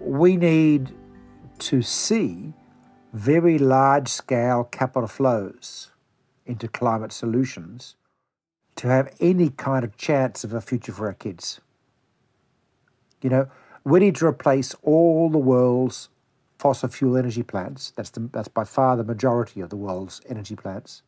We 0.00 0.36
need 0.36 0.90
to 1.60 1.80
see 1.80 2.52
very 3.12 3.58
large 3.58 4.08
scale 4.08 4.64
capital 4.64 5.08
flows 5.08 5.90
into 6.46 6.68
climate 6.68 7.12
solutions 7.12 7.96
to 8.76 8.88
have 8.88 9.14
any 9.20 9.50
kind 9.50 9.84
of 9.84 9.96
chance 9.96 10.44
of 10.44 10.52
a 10.52 10.60
future 10.60 10.92
for 10.92 11.06
our 11.06 11.14
kids. 11.14 11.60
You 13.20 13.30
know, 13.30 13.48
we 13.84 14.00
need 14.00 14.16
to 14.16 14.26
replace 14.26 14.74
all 14.82 15.28
the 15.28 15.38
world's 15.38 16.08
fossil 16.58 16.88
fuel 16.88 17.16
energy 17.16 17.42
plants, 17.42 17.92
that's, 17.96 18.10
the, 18.10 18.20
that's 18.32 18.48
by 18.48 18.64
far 18.64 18.96
the 18.96 19.04
majority 19.04 19.60
of 19.60 19.70
the 19.70 19.76
world's 19.76 20.20
energy 20.28 20.54
plants, 20.54 21.02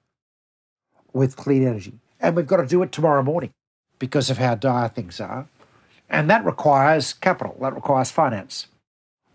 with 1.13 1.37
clean 1.37 1.67
energy. 1.67 1.95
And 2.21 2.35
we've 2.35 2.47
got 2.47 2.57
to 2.57 2.67
do 2.67 2.83
it 2.83 2.91
tomorrow 2.91 3.23
morning 3.23 3.51
because 3.99 4.31
of 4.31 4.39
how 4.39 4.55
dire 4.55 4.89
things 4.89 5.21
are. 5.21 5.47
And 6.09 6.29
that 6.31 6.45
requires 6.45 7.13
capital, 7.13 7.57
that 7.61 7.75
requires 7.75 8.11
finance. 8.11 8.67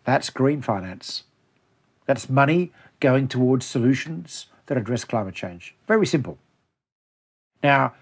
That's 0.06 0.30
green 0.30 0.62
finance. 0.62 1.24
That's 2.08 2.30
money 2.30 2.72
going 3.00 3.28
towards 3.28 3.66
solutions 3.66 4.48
that 4.66 4.78
address 4.78 5.04
climate 5.04 5.36
change. 5.36 5.76
Very 5.88 6.08
simple. 6.08 6.40
Now, 7.62 7.94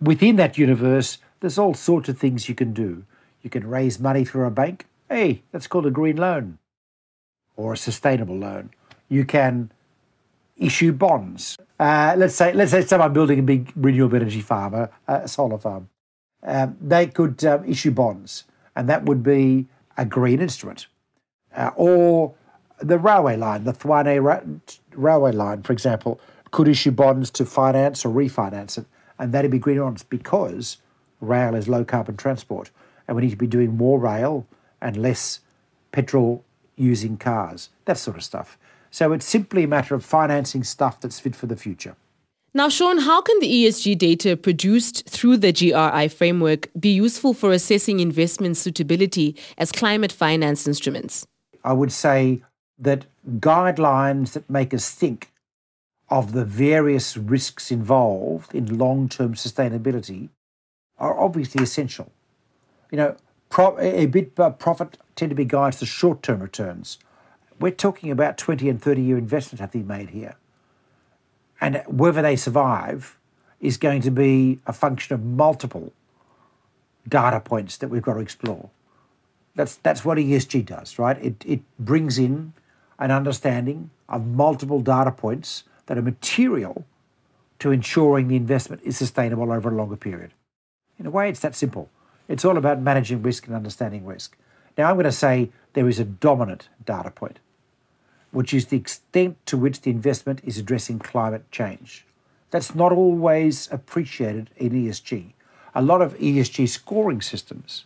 within 0.00 0.36
that 0.36 0.58
universe, 0.58 1.18
there's 1.40 1.58
all 1.58 1.74
sorts 1.74 2.08
of 2.08 2.18
things 2.18 2.48
you 2.48 2.54
can 2.54 2.72
do. 2.72 3.04
You 3.42 3.50
can 3.50 3.66
raise 3.66 3.98
money 3.98 4.24
through 4.24 4.44
a 4.44 4.50
bank. 4.50 4.86
Hey, 5.08 5.42
that's 5.52 5.66
called 5.66 5.86
a 5.86 5.90
green 5.90 6.16
loan 6.16 6.58
or 7.56 7.72
a 7.72 7.76
sustainable 7.76 8.36
loan. 8.36 8.70
You 9.08 9.24
can 9.24 9.70
issue 10.56 10.92
bonds. 10.92 11.56
Uh, 11.78 12.14
let's 12.16 12.34
say 12.34 12.52
let's 12.52 12.70
say 12.70 12.82
someone 12.82 13.12
building 13.12 13.38
a 13.38 13.42
big 13.42 13.72
renewable 13.76 14.16
energy 14.16 14.40
farm, 14.40 14.74
a, 14.74 14.90
a 15.06 15.28
solar 15.28 15.58
farm. 15.58 15.88
Um, 16.42 16.76
they 16.80 17.06
could 17.06 17.44
um, 17.44 17.64
issue 17.64 17.90
bonds, 17.90 18.44
and 18.76 18.88
that 18.88 19.04
would 19.04 19.22
be 19.22 19.66
a 19.96 20.04
green 20.04 20.40
instrument. 20.40 20.86
Uh, 21.54 21.70
or 21.76 22.34
the 22.80 22.98
railway 22.98 23.36
line, 23.36 23.64
the 23.64 23.72
Tshwane 23.72 24.22
ra- 24.22 24.42
railway 24.94 25.32
line, 25.32 25.62
for 25.62 25.72
example, 25.72 26.20
could 26.50 26.68
issue 26.68 26.90
bonds 26.90 27.30
to 27.30 27.44
finance 27.44 28.04
or 28.04 28.10
refinance 28.10 28.78
it, 28.78 28.86
and 29.18 29.32
that'd 29.32 29.50
be 29.50 29.58
green 29.58 29.78
bonds 29.78 30.02
because 30.02 30.78
rail 31.20 31.54
is 31.54 31.68
low 31.68 31.84
carbon 31.84 32.16
transport, 32.16 32.70
and 33.06 33.16
we 33.16 33.22
need 33.22 33.30
to 33.30 33.36
be 33.36 33.46
doing 33.46 33.76
more 33.76 33.98
rail 33.98 34.46
and 34.80 34.96
less 34.96 35.40
petrol 35.92 36.44
using 36.76 37.16
cars, 37.16 37.70
that 37.84 37.98
sort 37.98 38.16
of 38.16 38.24
stuff. 38.24 38.58
So 38.90 39.12
it's 39.12 39.26
simply 39.26 39.64
a 39.64 39.68
matter 39.68 39.94
of 39.94 40.04
financing 40.04 40.62
stuff 40.62 41.00
that's 41.00 41.18
fit 41.18 41.34
for 41.34 41.46
the 41.46 41.56
future. 41.56 41.96
Now, 42.56 42.68
Sean, 42.68 42.98
how 42.98 43.20
can 43.20 43.40
the 43.40 43.50
ESG 43.52 43.98
data 43.98 44.36
produced 44.36 45.08
through 45.08 45.38
the 45.38 45.52
GRI 45.52 46.06
framework 46.06 46.68
be 46.78 46.90
useful 46.90 47.34
for 47.34 47.50
assessing 47.50 47.98
investment 47.98 48.56
suitability 48.56 49.36
as 49.58 49.72
climate 49.72 50.12
finance 50.12 50.68
instruments? 50.68 51.26
I 51.64 51.72
would 51.72 51.90
say 51.90 52.44
that 52.78 53.06
guidelines 53.38 54.32
that 54.32 54.48
make 54.50 54.74
us 54.74 54.90
think 54.90 55.30
of 56.08 56.32
the 56.32 56.44
various 56.44 57.16
risks 57.16 57.70
involved 57.70 58.54
in 58.54 58.78
long 58.78 59.08
term 59.08 59.34
sustainability 59.34 60.28
are 60.98 61.18
obviously 61.18 61.62
essential. 61.62 62.12
You 62.90 62.98
know, 62.98 63.16
Pro, 63.54 63.78
a 63.78 64.06
bit 64.06 64.32
uh, 64.38 64.50
profit 64.50 64.98
tend 65.14 65.30
to 65.30 65.36
be 65.36 65.44
guides 65.44 65.78
to 65.78 65.86
short 65.86 66.22
term 66.22 66.40
returns. 66.40 66.98
We're 67.60 67.70
talking 67.70 68.10
about 68.10 68.36
20 68.36 68.68
and 68.68 68.82
30 68.82 69.00
year 69.00 69.16
investments 69.16 69.60
have 69.60 69.70
to 69.70 69.78
be 69.78 69.84
made 69.84 70.10
here. 70.10 70.34
And 71.60 71.82
whether 71.86 72.20
they 72.20 72.34
survive 72.34 73.16
is 73.60 73.76
going 73.76 74.02
to 74.02 74.10
be 74.10 74.58
a 74.66 74.72
function 74.72 75.14
of 75.14 75.22
multiple 75.22 75.92
data 77.08 77.38
points 77.38 77.76
that 77.76 77.88
we've 77.88 78.02
got 78.02 78.14
to 78.14 78.20
explore. 78.20 78.70
That's, 79.54 79.76
that's 79.76 80.04
what 80.04 80.18
ESG 80.18 80.66
does, 80.66 80.98
right? 80.98 81.16
It, 81.22 81.44
it 81.46 81.60
brings 81.78 82.18
in 82.18 82.54
an 82.98 83.10
understanding 83.10 83.90
of 84.08 84.26
multiple 84.26 84.80
data 84.80 85.10
points 85.10 85.64
that 85.86 85.98
are 85.98 86.02
material 86.02 86.84
to 87.58 87.70
ensuring 87.70 88.28
the 88.28 88.36
investment 88.36 88.82
is 88.84 88.96
sustainable 88.96 89.50
over 89.52 89.68
a 89.68 89.74
longer 89.74 89.96
period. 89.96 90.32
In 90.98 91.06
a 91.06 91.10
way, 91.10 91.28
it's 91.28 91.40
that 91.40 91.54
simple. 91.54 91.88
It's 92.28 92.44
all 92.44 92.56
about 92.56 92.80
managing 92.80 93.22
risk 93.22 93.46
and 93.46 93.56
understanding 93.56 94.06
risk. 94.06 94.36
Now, 94.76 94.88
I'm 94.88 94.96
going 94.96 95.04
to 95.04 95.12
say 95.12 95.50
there 95.74 95.88
is 95.88 95.98
a 95.98 96.04
dominant 96.04 96.68
data 96.84 97.10
point, 97.10 97.38
which 98.30 98.54
is 98.54 98.66
the 98.66 98.76
extent 98.76 99.36
to 99.46 99.56
which 99.56 99.82
the 99.82 99.90
investment 99.90 100.40
is 100.44 100.58
addressing 100.58 100.98
climate 100.98 101.50
change. 101.50 102.06
That's 102.50 102.74
not 102.74 102.92
always 102.92 103.68
appreciated 103.72 104.50
in 104.56 104.72
ESG. 104.72 105.32
A 105.74 105.82
lot 105.82 106.00
of 106.02 106.16
ESG 106.18 106.68
scoring 106.68 107.20
systems 107.20 107.84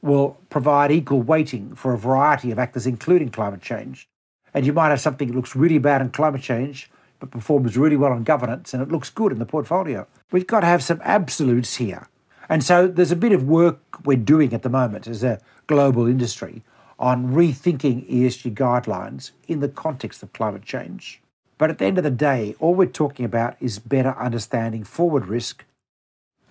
will 0.00 0.38
provide 0.50 0.90
equal 0.90 1.22
weighting 1.22 1.74
for 1.74 1.92
a 1.92 1.98
variety 1.98 2.50
of 2.50 2.58
actors, 2.58 2.86
including 2.86 3.30
climate 3.30 3.60
change. 3.60 4.08
And 4.54 4.66
you 4.66 4.72
might 4.72 4.90
have 4.90 5.00
something 5.00 5.28
that 5.28 5.34
looks 5.34 5.56
really 5.56 5.78
bad 5.78 6.00
in 6.00 6.10
climate 6.10 6.42
change, 6.42 6.90
but 7.20 7.30
performs 7.30 7.76
really 7.76 7.96
well 7.96 8.12
on 8.12 8.24
governance, 8.24 8.74
and 8.74 8.82
it 8.82 8.90
looks 8.90 9.10
good 9.10 9.32
in 9.32 9.38
the 9.38 9.46
portfolio. 9.46 10.06
We've 10.30 10.46
got 10.46 10.60
to 10.60 10.66
have 10.66 10.82
some 10.82 11.00
absolutes 11.04 11.76
here 11.76 12.08
and 12.52 12.62
so 12.62 12.86
there's 12.86 13.10
a 13.10 13.16
bit 13.16 13.32
of 13.32 13.44
work 13.44 14.04
we're 14.04 14.16
doing 14.16 14.52
at 14.52 14.62
the 14.62 14.68
moment 14.68 15.06
as 15.06 15.24
a 15.24 15.40
global 15.66 16.06
industry 16.06 16.62
on 16.98 17.32
rethinking 17.32 18.06
ESG 18.10 18.54
guidelines 18.54 19.30
in 19.48 19.60
the 19.60 19.68
context 19.70 20.22
of 20.22 20.34
climate 20.34 20.62
change. 20.62 21.22
But 21.56 21.70
at 21.70 21.78
the 21.78 21.86
end 21.86 21.96
of 21.96 22.04
the 22.04 22.10
day, 22.10 22.54
all 22.58 22.74
we're 22.74 22.86
talking 22.86 23.24
about 23.24 23.56
is 23.58 23.78
better 23.78 24.14
understanding 24.18 24.84
forward 24.84 25.26
risk 25.26 25.64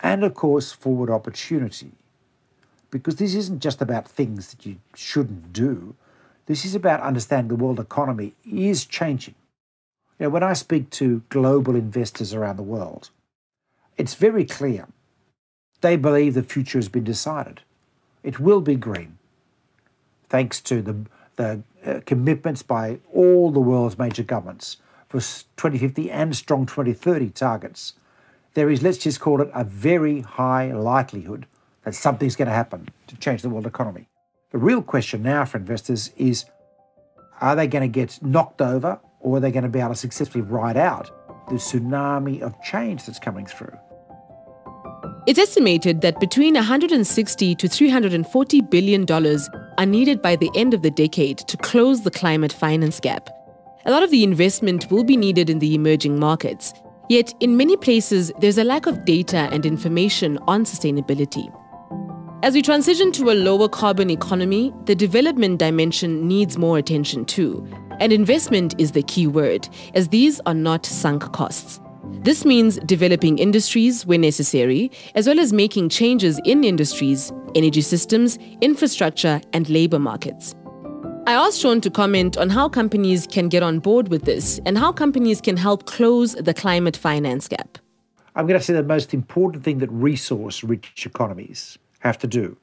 and, 0.01 0.23
of 0.23 0.33
course, 0.33 0.71
forward 0.71 1.11
opportunity. 1.11 1.91
Because 2.89 3.17
this 3.17 3.35
isn't 3.35 3.61
just 3.61 3.79
about 3.79 4.07
things 4.07 4.49
that 4.49 4.65
you 4.65 4.77
shouldn't 4.95 5.53
do, 5.53 5.95
this 6.51 6.65
is 6.65 6.75
about 6.75 6.99
understanding 6.99 7.47
the 7.47 7.63
world 7.63 7.79
economy 7.79 8.33
is 8.45 8.85
changing. 8.85 9.35
You 10.19 10.25
know, 10.25 10.29
when 10.31 10.43
I 10.43 10.51
speak 10.51 10.89
to 10.89 11.23
global 11.29 11.77
investors 11.77 12.33
around 12.33 12.57
the 12.57 12.63
world, 12.63 13.09
it's 13.95 14.15
very 14.15 14.43
clear 14.43 14.87
they 15.79 15.95
believe 15.95 16.33
the 16.33 16.43
future 16.43 16.77
has 16.77 16.89
been 16.89 17.05
decided. 17.05 17.61
It 18.21 18.37
will 18.37 18.59
be 18.59 18.75
green, 18.75 19.17
thanks 20.27 20.59
to 20.63 20.81
the, 20.81 20.97
the 21.37 21.63
uh, 21.85 22.01
commitments 22.05 22.63
by 22.63 22.99
all 23.13 23.49
the 23.49 23.61
world's 23.61 23.97
major 23.97 24.23
governments 24.23 24.75
for 25.07 25.21
2050 25.21 26.11
and 26.11 26.35
strong 26.35 26.65
2030 26.65 27.29
targets. 27.29 27.93
There 28.55 28.69
is, 28.69 28.83
let's 28.83 28.97
just 28.97 29.21
call 29.21 29.41
it, 29.41 29.49
a 29.53 29.63
very 29.63 30.19
high 30.19 30.73
likelihood 30.73 31.47
that 31.85 31.95
something's 31.95 32.35
going 32.35 32.49
to 32.49 32.53
happen 32.53 32.89
to 33.07 33.15
change 33.15 33.41
the 33.41 33.49
world 33.49 33.65
economy. 33.65 34.10
The 34.51 34.57
real 34.57 34.81
question 34.81 35.23
now 35.23 35.45
for 35.45 35.57
investors 35.57 36.11
is 36.17 36.45
are 37.39 37.55
they 37.55 37.67
going 37.67 37.83
to 37.83 37.87
get 37.87 38.21
knocked 38.21 38.61
over 38.61 38.99
or 39.21 39.37
are 39.37 39.39
they 39.39 39.51
going 39.51 39.63
to 39.63 39.69
be 39.69 39.79
able 39.79 39.91
to 39.91 39.95
successfully 39.95 40.43
ride 40.43 40.77
out 40.77 41.09
the 41.47 41.55
tsunami 41.55 42.41
of 42.41 42.61
change 42.61 43.05
that's 43.05 43.17
coming 43.17 43.45
through? 43.45 43.73
It's 45.25 45.39
estimated 45.39 46.01
that 46.01 46.19
between 46.19 46.55
160 46.55 47.55
to 47.55 47.67
340 47.67 48.61
billion 48.61 49.05
dollars 49.05 49.49
are 49.77 49.85
needed 49.85 50.21
by 50.21 50.35
the 50.35 50.51
end 50.55 50.73
of 50.73 50.81
the 50.81 50.91
decade 50.91 51.37
to 51.37 51.57
close 51.57 52.01
the 52.01 52.11
climate 52.11 52.51
finance 52.51 52.99
gap. 52.99 53.29
A 53.85 53.91
lot 53.91 54.03
of 54.03 54.11
the 54.11 54.23
investment 54.23 54.91
will 54.91 55.03
be 55.03 55.15
needed 55.15 55.49
in 55.49 55.59
the 55.59 55.75
emerging 55.75 56.19
markets. 56.19 56.73
Yet, 57.09 57.33
in 57.39 57.55
many 57.55 57.77
places, 57.77 58.31
there's 58.39 58.57
a 58.57 58.63
lack 58.63 58.85
of 58.85 59.05
data 59.05 59.49
and 59.51 59.65
information 59.65 60.37
on 60.47 60.65
sustainability. 60.65 61.51
As 62.43 62.55
we 62.55 62.63
transition 62.63 63.11
to 63.11 63.29
a 63.29 63.35
lower 63.35 63.69
carbon 63.69 64.09
economy, 64.09 64.73
the 64.85 64.95
development 64.95 65.59
dimension 65.59 66.27
needs 66.27 66.57
more 66.57 66.79
attention 66.79 67.23
too. 67.23 67.63
And 67.99 68.11
investment 68.11 68.73
is 68.79 68.93
the 68.93 69.03
key 69.03 69.27
word, 69.27 69.69
as 69.93 70.07
these 70.07 70.41
are 70.47 70.55
not 70.55 70.83
sunk 70.83 71.31
costs. 71.33 71.79
This 72.23 72.43
means 72.43 72.79
developing 72.79 73.37
industries 73.37 74.07
where 74.07 74.17
necessary, 74.17 74.89
as 75.13 75.27
well 75.27 75.39
as 75.39 75.53
making 75.53 75.89
changes 75.89 76.39
in 76.43 76.63
industries, 76.63 77.31
energy 77.53 77.81
systems, 77.81 78.39
infrastructure, 78.59 79.39
and 79.53 79.69
labor 79.69 79.99
markets. 79.99 80.55
I 81.27 81.33
asked 81.33 81.59
Sean 81.61 81.79
to 81.81 81.91
comment 81.91 82.37
on 82.37 82.49
how 82.49 82.69
companies 82.69 83.27
can 83.27 83.49
get 83.49 83.61
on 83.61 83.77
board 83.77 84.07
with 84.07 84.25
this 84.25 84.59
and 84.65 84.79
how 84.79 84.91
companies 84.91 85.41
can 85.41 85.57
help 85.57 85.85
close 85.85 86.33
the 86.33 86.55
climate 86.55 86.97
finance 86.97 87.47
gap. 87.47 87.77
I'm 88.35 88.47
going 88.47 88.59
to 88.59 88.65
say 88.65 88.73
the 88.73 88.81
most 88.81 89.13
important 89.13 89.63
thing 89.63 89.77
that 89.77 89.91
resource 89.91 90.63
rich 90.63 91.05
economies 91.05 91.77
have 92.01 92.17
to 92.19 92.27
do 92.27 92.57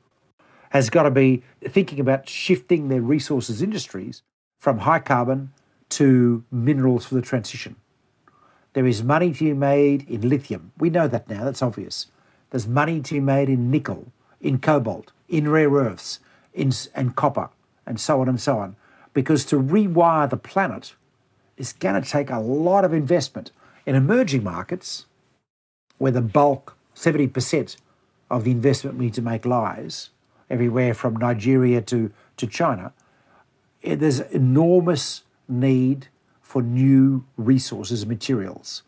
has 0.71 0.91
got 0.91 1.05
to 1.05 1.11
be 1.11 1.43
thinking 1.65 2.01
about 2.01 2.29
shifting 2.29 2.89
their 2.89 3.01
resources 3.01 3.63
industries 3.63 4.23
from 4.59 4.79
high 4.79 4.99
carbon 4.99 5.53
to 5.89 6.45
minerals 6.51 7.07
for 7.07 7.15
the 7.15 7.23
transition. 7.23 7.77
There 8.75 8.87
is 8.87 9.03
money 9.03 9.33
to 9.33 9.45
be 9.45 9.53
made 9.55 10.09
in 10.09 10.29
lithium. 10.29 10.73
We 10.79 10.91
know 10.91 11.09
that 11.09 11.29
now, 11.29 11.45
that's 11.45 11.63
obvious. 11.63 12.07
There's 12.51 12.67
money 12.67 13.01
to 13.01 13.15
be 13.15 13.21
made 13.21 13.49
in 13.49 13.71
nickel, 13.71 14.13
in 14.41 14.59
cobalt, 14.59 15.13
in 15.29 15.49
rare 15.49 15.71
earths, 15.71 16.21
in, 16.53 16.73
and 16.95 17.17
copper, 17.17 17.49
and 17.87 17.99
so 17.99 18.21
on 18.21 18.29
and 18.29 18.41
so 18.41 18.59
on. 18.59 18.77
Because 19.15 19.45
to 19.47 19.57
rewire 19.57 20.29
the 20.29 20.37
planet 20.37 20.95
is 21.57 21.73
going 21.73 22.01
to 22.01 22.09
take 22.09 22.31
a 22.31 22.39
lot 22.39 22.85
of 22.85 22.93
investment. 22.93 23.51
In 23.87 23.95
emerging 23.95 24.45
markets, 24.45 25.07
where 25.97 26.13
the 26.13 26.21
bulk, 26.21 26.77
70% 26.95 27.77
of 28.31 28.45
the 28.45 28.51
investment 28.51 28.97
we 28.97 29.07
need 29.07 29.15
to 29.15 29.23
make 29.23 29.45
lies, 29.47 30.11
everywhere 30.51 30.95
from 30.95 31.17
Nigeria 31.17 31.81
to, 31.83 32.11
to 32.37 32.47
China, 32.47 32.93
eh, 33.83 33.95
there's 33.95 34.21
enormous 34.21 35.23
need 35.49 36.09
for 36.43 36.63
new 36.63 37.25
resources 37.37 38.03
and 38.03 38.11
materials. 38.11 38.83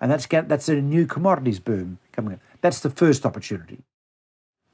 And 0.00 0.10
that's, 0.10 0.26
that's 0.26 0.68
a 0.68 0.80
new 0.80 1.06
commodities 1.06 1.60
boom 1.60 1.98
coming 2.12 2.34
in. 2.34 2.40
That's 2.60 2.80
the 2.80 2.90
first 2.90 3.24
opportunity. 3.24 3.78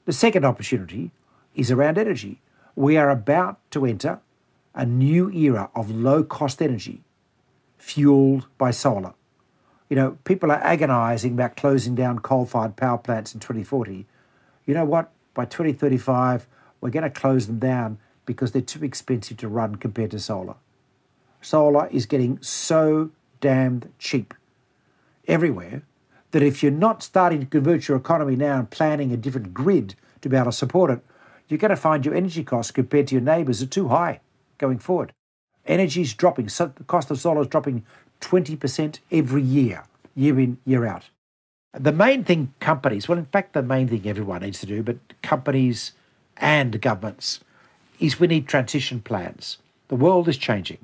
The 0.04 0.12
second 0.12 0.44
opportunity 0.44 1.12
is 1.54 1.70
around 1.70 1.98
energy. 1.98 2.40
We 2.74 2.96
are 2.96 3.10
about 3.10 3.58
to 3.72 3.86
enter 3.86 4.20
a 4.74 4.84
new 4.84 5.30
era 5.30 5.70
of 5.74 5.90
low 5.90 6.24
cost 6.24 6.60
energy 6.60 7.02
fueled 7.78 8.46
by 8.58 8.70
solar. 8.70 9.14
You 9.88 9.96
know, 9.96 10.18
people 10.24 10.50
are 10.50 10.62
agonizing 10.62 11.34
about 11.34 11.56
closing 11.56 11.94
down 11.94 12.20
coal 12.20 12.46
fired 12.46 12.76
power 12.76 12.98
plants 12.98 13.34
in 13.34 13.40
2040 13.40 14.06
you 14.66 14.74
know 14.74 14.84
what? 14.84 15.10
By 15.34 15.44
2035, 15.44 16.46
we're 16.80 16.90
going 16.90 17.02
to 17.04 17.10
close 17.10 17.46
them 17.46 17.58
down 17.58 17.98
because 18.26 18.52
they're 18.52 18.62
too 18.62 18.84
expensive 18.84 19.36
to 19.38 19.48
run 19.48 19.76
compared 19.76 20.10
to 20.12 20.18
solar. 20.18 20.54
Solar 21.40 21.88
is 21.88 22.06
getting 22.06 22.40
so 22.40 23.10
damned 23.40 23.92
cheap 23.98 24.34
everywhere 25.26 25.82
that 26.30 26.42
if 26.42 26.62
you're 26.62 26.72
not 26.72 27.02
starting 27.02 27.40
to 27.40 27.46
convert 27.46 27.88
your 27.88 27.96
economy 27.96 28.36
now 28.36 28.58
and 28.58 28.70
planning 28.70 29.12
a 29.12 29.16
different 29.16 29.52
grid 29.52 29.94
to 30.20 30.28
be 30.28 30.36
able 30.36 30.46
to 30.46 30.52
support 30.52 30.90
it, 30.90 31.00
you're 31.48 31.58
going 31.58 31.70
to 31.70 31.76
find 31.76 32.06
your 32.06 32.14
energy 32.14 32.42
costs 32.44 32.70
compared 32.72 33.08
to 33.08 33.14
your 33.14 33.22
neighbours 33.22 33.62
are 33.62 33.66
too 33.66 33.88
high 33.88 34.20
going 34.58 34.78
forward. 34.78 35.12
Energy 35.66 36.02
is 36.02 36.14
dropping. 36.14 36.48
So 36.48 36.72
the 36.74 36.84
cost 36.84 37.10
of 37.10 37.20
solar 37.20 37.42
is 37.42 37.48
dropping 37.48 37.84
20% 38.20 39.00
every 39.10 39.42
year, 39.42 39.84
year 40.14 40.38
in, 40.40 40.58
year 40.64 40.86
out. 40.86 41.10
The 41.78 41.92
main 41.92 42.22
thing 42.24 42.52
companies, 42.60 43.08
well, 43.08 43.18
in 43.18 43.24
fact, 43.26 43.54
the 43.54 43.62
main 43.62 43.88
thing 43.88 44.06
everyone 44.06 44.42
needs 44.42 44.60
to 44.60 44.66
do, 44.66 44.82
but 44.82 44.98
companies 45.22 45.92
and 46.36 46.80
governments, 46.80 47.40
is 47.98 48.20
we 48.20 48.26
need 48.26 48.46
transition 48.46 49.00
plans. 49.00 49.58
The 49.88 49.96
world 49.96 50.28
is 50.28 50.36
changing. 50.36 50.78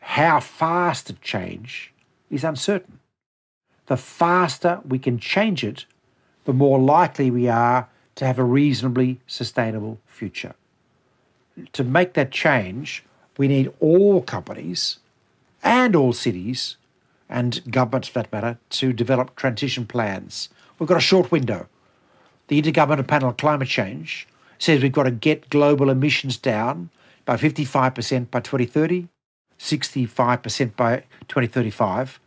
How 0.00 0.40
fast 0.40 1.10
it 1.10 1.20
change 1.20 1.92
is 2.30 2.44
uncertain. 2.44 2.98
The 3.86 3.96
faster 3.96 4.80
we 4.86 4.98
can 4.98 5.18
change 5.18 5.62
it, 5.64 5.84
the 6.44 6.52
more 6.52 6.78
likely 6.78 7.30
we 7.30 7.48
are 7.48 7.88
to 8.14 8.26
have 8.26 8.38
a 8.38 8.44
reasonably 8.44 9.20
sustainable 9.26 9.98
future. 10.06 10.54
To 11.72 11.84
make 11.84 12.14
that 12.14 12.30
change, 12.30 13.04
we 13.36 13.48
need 13.48 13.72
all 13.80 14.22
companies 14.22 14.98
and 15.62 15.94
all 15.94 16.12
cities 16.12 16.76
and 17.32 17.62
governments 17.70 18.08
for 18.08 18.20
that 18.20 18.32
matter 18.32 18.58
to 18.68 18.92
develop 18.92 19.34
transition 19.34 19.86
plans. 19.86 20.50
We've 20.78 20.88
got 20.88 20.98
a 20.98 21.00
short 21.00 21.32
window. 21.32 21.66
The 22.48 22.60
Intergovernmental 22.60 23.08
Panel 23.08 23.28
on 23.28 23.36
Climate 23.36 23.68
Change 23.68 24.28
says 24.58 24.82
we've 24.82 24.92
got 24.92 25.04
to 25.04 25.10
get 25.10 25.48
global 25.48 25.88
emissions 25.88 26.36
down 26.36 26.90
by 27.24 27.36
55% 27.36 28.30
by 28.30 28.40
2030, 28.40 29.08
65% 29.58 30.76
by 30.76 30.96
2035. 31.28 32.20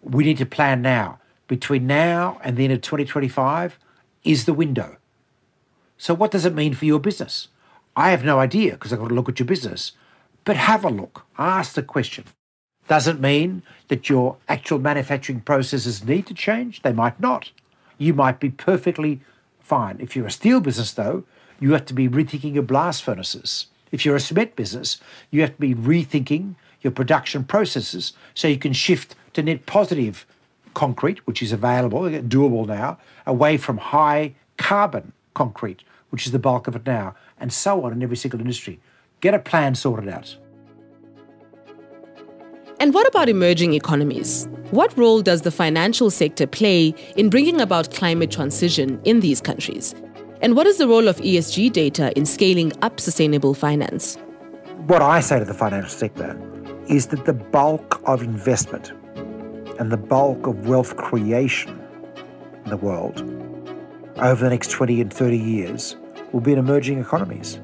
We 0.00 0.24
need 0.24 0.38
to 0.38 0.46
plan 0.46 0.80
now. 0.80 1.18
Between 1.48 1.86
now 1.86 2.40
and 2.42 2.56
the 2.56 2.64
end 2.64 2.72
of 2.72 2.82
2025 2.82 3.78
is 4.24 4.44
the 4.44 4.54
window. 4.54 4.96
So, 5.98 6.12
what 6.12 6.30
does 6.30 6.44
it 6.44 6.54
mean 6.54 6.74
for 6.74 6.84
your 6.84 7.00
business? 7.00 7.48
I 7.96 8.10
have 8.10 8.24
no 8.24 8.38
idea 8.38 8.72
because 8.72 8.92
I've 8.92 8.98
got 8.98 9.08
to 9.08 9.14
look 9.14 9.28
at 9.28 9.38
your 9.38 9.46
business. 9.46 9.92
But 10.44 10.56
have 10.56 10.84
a 10.84 10.90
look, 10.90 11.24
ask 11.38 11.74
the 11.74 11.82
question 11.82 12.24
doesn't 12.88 13.20
mean 13.20 13.62
that 13.88 14.08
your 14.08 14.36
actual 14.48 14.78
manufacturing 14.78 15.40
processes 15.40 16.04
need 16.04 16.26
to 16.26 16.34
change. 16.34 16.82
They 16.82 16.92
might 16.92 17.20
not. 17.20 17.50
You 17.98 18.14
might 18.14 18.40
be 18.40 18.50
perfectly 18.50 19.20
fine. 19.60 19.96
If 20.00 20.14
you're 20.14 20.26
a 20.26 20.30
steel 20.30 20.60
business, 20.60 20.92
though, 20.92 21.24
you 21.58 21.72
have 21.72 21.86
to 21.86 21.94
be 21.94 22.08
rethinking 22.08 22.54
your 22.54 22.62
blast 22.62 23.02
furnaces. 23.02 23.66
If 23.90 24.04
you're 24.04 24.16
a 24.16 24.20
cement 24.20 24.56
business, 24.56 25.00
you 25.30 25.40
have 25.40 25.54
to 25.54 25.60
be 25.60 25.74
rethinking 25.74 26.54
your 26.82 26.90
production 26.90 27.44
processes 27.44 28.12
so 28.34 28.48
you 28.48 28.58
can 28.58 28.72
shift 28.72 29.14
to 29.32 29.42
net 29.42 29.66
positive 29.66 30.26
concrete, 30.74 31.26
which 31.26 31.42
is 31.42 31.52
available, 31.52 32.02
doable 32.02 32.66
now, 32.66 32.98
away 33.26 33.56
from 33.56 33.78
high 33.78 34.34
carbon 34.58 35.12
concrete, 35.34 35.82
which 36.10 36.26
is 36.26 36.32
the 36.32 36.38
bulk 36.38 36.68
of 36.68 36.76
it 36.76 36.86
now, 36.86 37.14
and 37.40 37.52
so 37.52 37.84
on 37.84 37.92
in 37.92 38.02
every 38.02 38.16
single 38.16 38.40
industry. 38.40 38.78
Get 39.20 39.34
a 39.34 39.38
plan 39.38 39.74
sorted 39.74 40.08
out. 40.08 40.36
And 42.78 42.92
what 42.92 43.08
about 43.08 43.30
emerging 43.30 43.72
economies? 43.72 44.46
What 44.70 44.96
role 44.98 45.22
does 45.22 45.42
the 45.42 45.50
financial 45.50 46.10
sector 46.10 46.46
play 46.46 46.94
in 47.16 47.30
bringing 47.30 47.58
about 47.58 47.90
climate 47.94 48.30
transition 48.30 49.00
in 49.04 49.20
these 49.20 49.40
countries? 49.40 49.94
And 50.42 50.54
what 50.54 50.66
is 50.66 50.76
the 50.76 50.86
role 50.86 51.08
of 51.08 51.16
ESG 51.16 51.72
data 51.72 52.12
in 52.18 52.26
scaling 52.26 52.74
up 52.82 53.00
sustainable 53.00 53.54
finance? 53.54 54.16
What 54.88 55.00
I 55.00 55.20
say 55.20 55.38
to 55.38 55.46
the 55.46 55.54
financial 55.54 55.88
sector 55.88 56.38
is 56.86 57.06
that 57.06 57.24
the 57.24 57.32
bulk 57.32 58.02
of 58.04 58.22
investment 58.22 58.92
and 59.78 59.90
the 59.90 59.96
bulk 59.96 60.46
of 60.46 60.68
wealth 60.68 60.96
creation 60.96 61.80
in 62.64 62.70
the 62.70 62.76
world 62.76 63.22
over 64.18 64.44
the 64.44 64.50
next 64.50 64.70
20 64.70 65.00
and 65.00 65.10
30 65.12 65.38
years 65.38 65.96
will 66.32 66.40
be 66.40 66.52
in 66.52 66.58
emerging 66.58 66.98
economies. 66.98 67.58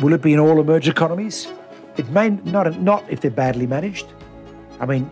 Will 0.00 0.12
it 0.12 0.22
be 0.22 0.32
in 0.32 0.38
all 0.38 0.60
emerging 0.60 0.92
economies? 0.92 1.48
It 1.96 2.08
may 2.10 2.30
not 2.30 2.80
not 2.80 3.04
if 3.08 3.20
they're 3.20 3.30
badly 3.30 3.66
managed. 3.66 4.06
I 4.80 4.86
mean, 4.86 5.10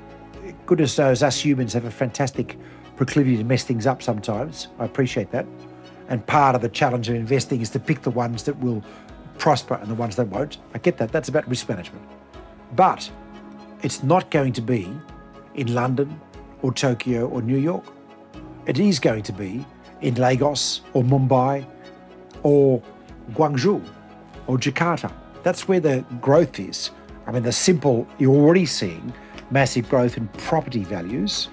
goodness 0.66 0.99
knows 0.99 1.23
us 1.23 1.40
humans 1.40 1.73
have 1.73 1.87
a 1.87 1.90
fantastic 1.90 2.59
proclivity 2.97 3.37
to 3.38 3.44
mess 3.44 3.64
things 3.64 3.87
up 3.87 4.03
sometimes. 4.03 4.68
I 4.79 4.85
appreciate 4.85 5.31
that. 5.31 5.47
And 6.09 6.25
part 6.27 6.55
of 6.55 6.61
the 6.61 6.68
challenge 6.68 7.09
of 7.09 7.14
investing 7.14 7.62
is 7.62 7.70
to 7.70 7.81
pick 7.81 8.03
the 8.03 8.11
ones 8.11 8.42
that 8.44 8.59
will 8.61 8.85
prosper 9.38 9.75
and 9.75 9.90
the 9.90 9.94
ones 9.94 10.16
that 10.16 10.29
won't. 10.29 10.59
I 10.75 10.79
get 10.79 10.99
that. 10.99 11.11
That's 11.11 11.29
about 11.29 11.49
risk 11.49 11.68
management. 11.68 12.05
But 12.77 13.11
it's 13.83 14.03
not 14.03 14.31
going 14.31 14.53
to 14.53 14.62
be 14.62 14.88
in 15.55 15.75
London 15.75 16.20
or 16.62 16.73
Tokyo 16.73 17.27
or 17.29 17.40
New 17.40 17.57
York. 17.59 17.85
It 18.66 18.79
is 18.79 18.99
going 18.99 19.23
to 19.23 19.33
be 19.33 19.64
in 20.03 20.14
Lagos 20.16 20.83
or 20.92 21.03
Mumbai 21.03 21.66
or 22.42 22.83
Guangzhou 23.33 23.83
or 24.47 24.59
Jakarta 24.59 25.11
that's 25.44 25.68
where 25.68 25.78
the 25.78 26.04
growth 26.20 26.59
is. 26.59 26.90
I 27.26 27.33
mean, 27.33 27.44
the 27.44 27.52
simple, 27.52 28.09
you're 28.18 28.35
already 28.35 28.66
seeing 28.66 29.12
massive 29.50 29.88
growth 29.88 30.16
in 30.16 30.26
property 30.28 30.83
values 30.83 31.48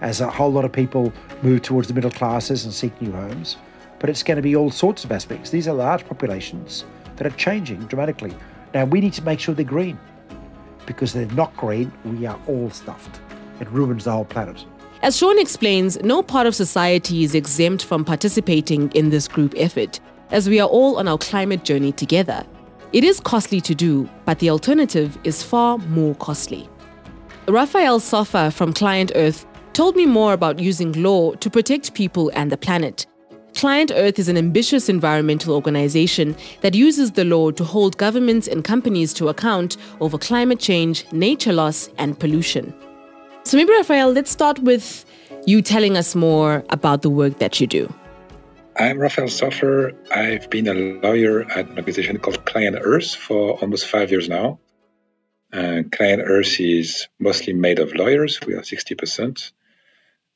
as 0.00 0.20
a 0.20 0.30
whole 0.30 0.52
lot 0.52 0.64
of 0.64 0.72
people 0.72 1.12
move 1.42 1.62
towards 1.62 1.88
the 1.88 1.94
middle 1.94 2.10
classes 2.10 2.64
and 2.64 2.72
seek 2.72 3.00
new 3.02 3.12
homes. 3.12 3.56
But 3.98 4.08
it's 4.08 4.22
going 4.22 4.36
to 4.36 4.42
be 4.42 4.56
all 4.56 4.70
sorts 4.70 5.04
of 5.04 5.12
aspects. 5.12 5.50
These 5.50 5.68
are 5.68 5.74
large 5.74 6.06
populations 6.06 6.84
that 7.16 7.26
are 7.26 7.36
changing 7.36 7.80
dramatically. 7.86 8.34
Now, 8.72 8.84
we 8.84 9.00
need 9.00 9.12
to 9.14 9.22
make 9.22 9.40
sure 9.40 9.54
they're 9.54 9.64
green 9.64 9.98
because 10.86 11.12
they're 11.12 11.26
not 11.26 11.54
green, 11.56 11.92
we 12.04 12.26
are 12.26 12.38
all 12.46 12.70
stuffed. 12.70 13.20
It 13.60 13.68
ruins 13.70 14.04
the 14.04 14.12
whole 14.12 14.24
planet. 14.24 14.64
As 15.02 15.16
Sean 15.16 15.38
explains, 15.38 16.00
no 16.02 16.22
part 16.22 16.46
of 16.46 16.54
society 16.54 17.24
is 17.24 17.34
exempt 17.34 17.84
from 17.84 18.04
participating 18.04 18.90
in 18.92 19.10
this 19.10 19.28
group 19.28 19.54
effort, 19.56 20.00
as 20.30 20.48
we 20.48 20.60
are 20.60 20.68
all 20.68 20.98
on 20.98 21.08
our 21.08 21.18
climate 21.18 21.64
journey 21.64 21.92
together. 21.92 22.44
It 22.92 23.04
is 23.04 23.20
costly 23.20 23.60
to 23.60 23.74
do, 23.74 24.10
but 24.24 24.40
the 24.40 24.50
alternative 24.50 25.16
is 25.22 25.44
far 25.44 25.78
more 25.78 26.16
costly. 26.16 26.68
Raphael 27.46 28.00
Sofer 28.00 28.52
from 28.52 28.74
ClientEarth 28.74 29.44
told 29.74 29.94
me 29.94 30.06
more 30.06 30.32
about 30.32 30.58
using 30.58 30.90
law 31.00 31.32
to 31.34 31.48
protect 31.48 31.94
people 31.94 32.32
and 32.34 32.50
the 32.50 32.56
planet. 32.56 33.06
ClientEarth 33.52 34.18
is 34.18 34.28
an 34.28 34.36
ambitious 34.36 34.88
environmental 34.88 35.54
organization 35.54 36.34
that 36.62 36.74
uses 36.74 37.12
the 37.12 37.24
law 37.24 37.52
to 37.52 37.62
hold 37.62 37.96
governments 37.96 38.48
and 38.48 38.64
companies 38.64 39.12
to 39.14 39.28
account 39.28 39.76
over 40.00 40.18
climate 40.18 40.58
change, 40.58 41.04
nature 41.12 41.52
loss, 41.52 41.88
and 41.96 42.18
pollution. 42.18 42.74
So 43.44 43.56
maybe, 43.56 43.72
Raphael, 43.72 44.10
let's 44.10 44.32
start 44.32 44.58
with 44.60 45.04
you 45.46 45.62
telling 45.62 45.96
us 45.96 46.16
more 46.16 46.64
about 46.70 47.02
the 47.02 47.10
work 47.10 47.38
that 47.38 47.60
you 47.60 47.68
do. 47.68 47.92
I'm 48.80 48.98
Raphael 48.98 49.28
Sofer. 49.28 49.94
I've 50.10 50.48
been 50.48 50.66
a 50.66 50.72
lawyer 50.72 51.42
at 51.42 51.68
an 51.68 51.76
organization 51.76 52.18
called 52.18 52.46
ClientEarth 52.46 53.14
for 53.14 53.58
almost 53.60 53.86
five 53.86 54.10
years 54.10 54.26
now. 54.26 54.58
ClientEarth 55.52 56.80
is 56.80 57.06
mostly 57.18 57.52
made 57.52 57.78
of 57.78 57.94
lawyers. 57.94 58.40
We 58.40 58.54
are 58.54 58.62
60%. 58.62 59.52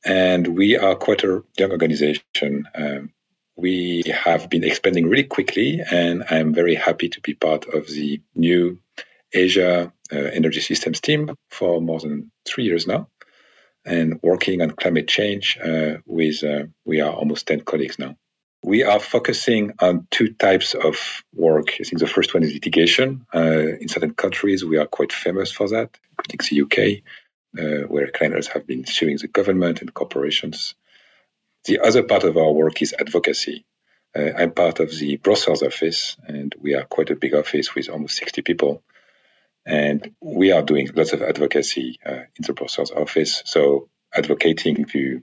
And 0.05 0.47
we 0.55 0.77
are 0.77 0.93
quite 0.93 1.23
a 1.23 1.43
young 1.57 1.71
organization. 1.71 2.67
Um, 2.75 3.13
we 3.55 4.03
have 4.13 4.47
been 4.47 4.63
expanding 4.63 5.09
really 5.09 5.23
quickly, 5.23 5.81
and 5.81 6.25
I'm 6.29 6.53
very 6.53 6.75
happy 6.75 7.09
to 7.09 7.21
be 7.21 7.33
part 7.33 7.65
of 7.65 7.87
the 7.87 8.21
new 8.35 8.77
Asia 9.33 9.91
uh, 10.13 10.15
Energy 10.15 10.61
Systems 10.61 11.01
team 11.01 11.35
for 11.49 11.81
more 11.81 11.99
than 11.99 12.31
three 12.45 12.65
years 12.65 12.85
now, 12.85 13.09
and 13.83 14.19
working 14.21 14.61
on 14.61 14.69
climate 14.69 15.07
change 15.07 15.57
uh, 15.57 15.95
with 16.05 16.43
uh, 16.43 16.65
we 16.85 17.01
are 17.01 17.11
almost 17.11 17.47
ten 17.47 17.61
colleagues 17.61 17.97
now. 17.97 18.15
We 18.65 18.81
are 18.81 18.99
focusing 18.99 19.73
on 19.77 20.07
two 20.09 20.33
types 20.33 20.73
of 20.73 21.23
work. 21.31 21.75
I 21.79 21.83
think 21.83 21.99
the 21.99 22.07
first 22.07 22.33
one 22.33 22.41
is 22.41 22.51
litigation. 22.51 23.27
Uh, 23.31 23.77
in 23.79 23.87
certain 23.89 24.15
countries, 24.15 24.65
we 24.65 24.77
are 24.79 24.87
quite 24.87 25.13
famous 25.13 25.51
for 25.51 25.69
that, 25.69 25.95
including 26.31 26.47
the 26.49 26.63
UK, 26.63 27.03
uh, 27.59 27.87
where 27.87 28.09
clients 28.09 28.47
have 28.47 28.65
been 28.65 28.83
suing 28.87 29.17
the 29.17 29.27
government 29.27 29.81
and 29.81 29.93
corporations. 29.93 30.73
The 31.65 31.81
other 31.81 32.01
part 32.01 32.23
of 32.23 32.37
our 32.37 32.51
work 32.51 32.81
is 32.81 32.95
advocacy. 32.99 33.67
Uh, 34.17 34.31
I'm 34.35 34.49
part 34.49 34.79
of 34.79 34.89
the 34.89 35.17
Brussels 35.17 35.61
office, 35.61 36.17
and 36.25 36.55
we 36.59 36.73
are 36.73 36.85
quite 36.85 37.11
a 37.11 37.15
big 37.15 37.35
office 37.35 37.75
with 37.75 37.87
almost 37.89 38.17
60 38.17 38.41
people. 38.41 38.81
And 39.63 40.15
we 40.21 40.51
are 40.53 40.63
doing 40.63 40.89
lots 40.95 41.13
of 41.13 41.21
advocacy 41.21 41.99
uh, 42.03 42.23
in 42.35 42.41
the 42.47 42.53
Brussels 42.53 42.89
office. 42.89 43.43
So 43.45 43.89
advocating 44.11 44.85
to, 44.85 45.21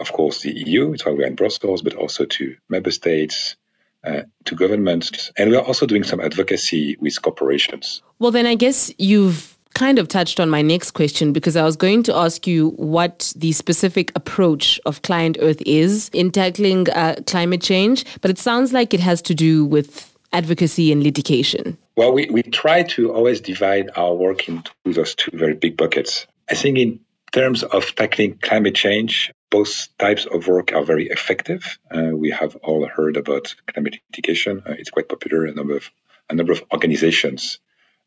of 0.00 0.12
course, 0.12 0.40
the 0.42 0.52
EU, 0.52 0.92
it's 0.92 1.04
why 1.04 1.12
we're 1.12 1.26
in 1.26 1.34
Brussels, 1.34 1.82
but 1.82 1.94
also 1.94 2.24
to 2.24 2.56
member 2.68 2.90
states, 2.90 3.56
uh, 4.04 4.22
to 4.44 4.54
governments. 4.54 5.30
And 5.36 5.50
we 5.50 5.56
are 5.56 5.62
also 5.62 5.86
doing 5.86 6.04
some 6.04 6.20
advocacy 6.20 6.96
with 7.00 7.20
corporations. 7.20 8.02
Well, 8.18 8.30
then 8.30 8.46
I 8.46 8.54
guess 8.54 8.92
you've 8.98 9.56
kind 9.74 9.98
of 9.98 10.08
touched 10.08 10.40
on 10.40 10.50
my 10.50 10.62
next 10.62 10.92
question 10.92 11.32
because 11.32 11.56
I 11.56 11.62
was 11.62 11.76
going 11.76 12.02
to 12.04 12.14
ask 12.16 12.46
you 12.46 12.70
what 12.70 13.32
the 13.36 13.52
specific 13.52 14.10
approach 14.16 14.80
of 14.84 15.02
ClientEarth 15.02 15.62
is 15.64 16.08
in 16.12 16.30
tackling 16.30 16.90
uh, 16.90 17.16
climate 17.26 17.62
change, 17.62 18.04
but 18.20 18.30
it 18.30 18.38
sounds 18.38 18.72
like 18.72 18.92
it 18.94 19.00
has 19.00 19.22
to 19.22 19.34
do 19.34 19.64
with 19.64 20.10
advocacy 20.32 20.92
and 20.92 21.02
litigation? 21.02 21.76
Well, 21.96 22.12
we, 22.12 22.26
we 22.30 22.42
try 22.42 22.84
to 22.84 23.12
always 23.12 23.40
divide 23.40 23.90
our 23.96 24.14
work 24.14 24.48
into 24.48 24.70
those 24.84 25.14
two 25.14 25.36
very 25.36 25.54
big 25.54 25.76
buckets. 25.76 26.26
I 26.48 26.54
think 26.54 26.78
in 26.78 27.00
terms 27.32 27.62
of 27.62 27.94
tackling 27.94 28.38
climate 28.38 28.74
change, 28.74 29.32
both 29.50 29.88
types 29.98 30.26
of 30.26 30.46
work 30.46 30.72
are 30.72 30.84
very 30.84 31.08
effective. 31.08 31.78
Uh, 31.90 32.10
we 32.12 32.30
have 32.30 32.56
all 32.56 32.86
heard 32.86 33.16
about 33.16 33.54
climate 33.66 33.98
litigation. 34.10 34.62
Uh, 34.64 34.74
it's 34.78 34.90
quite 34.90 35.08
popular. 35.08 35.44
A 35.46 35.52
number 35.52 35.76
of 35.76 35.90
a 36.28 36.34
number 36.34 36.52
of 36.52 36.62
organizations 36.72 37.58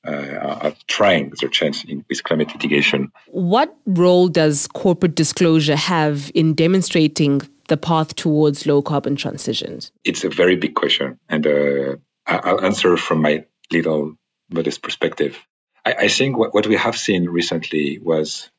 uh, 0.08 0.58
are 0.62 0.76
trying 0.88 1.34
their 1.40 1.50
chance 1.50 1.84
in, 1.84 2.06
with 2.10 2.24
climate 2.24 2.54
litigation. 2.54 3.12
What 3.28 3.76
role 3.86 4.30
does 4.30 4.68
corporate 4.68 5.16
disclosure 5.16 5.76
have 5.76 6.32
in 6.34 6.54
demonstrating 6.54 7.42
the 7.68 7.78
path 7.78 8.16
towards 8.16 8.66
low 8.66 8.82
carbon 8.82 9.16
transitions? 9.16 9.92
It's 10.04 10.24
a 10.24 10.30
very 10.30 10.56
big 10.56 10.76
question, 10.76 11.20
and 11.30 11.46
uh, 11.46 11.96
I'll 12.26 12.64
answer 12.64 12.98
from 12.98 13.22
my 13.22 13.46
little 13.72 14.16
modest 14.50 14.82
perspective. 14.82 15.38
I, 15.86 15.94
I 15.94 16.08
think 16.08 16.38
what, 16.38 16.54
what 16.54 16.68
we 16.68 16.76
have 16.76 16.98
seen 16.98 17.30
recently 17.30 18.00
was 18.00 18.50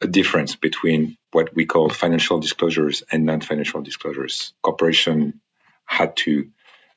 a 0.00 0.06
difference 0.06 0.56
between 0.56 1.16
what 1.34 1.54
we 1.54 1.66
call 1.66 1.90
financial 1.90 2.38
disclosures 2.38 3.02
and 3.10 3.24
non-financial 3.24 3.82
disclosures. 3.82 4.54
Corporation 4.62 5.40
had 5.84 6.16
to 6.16 6.50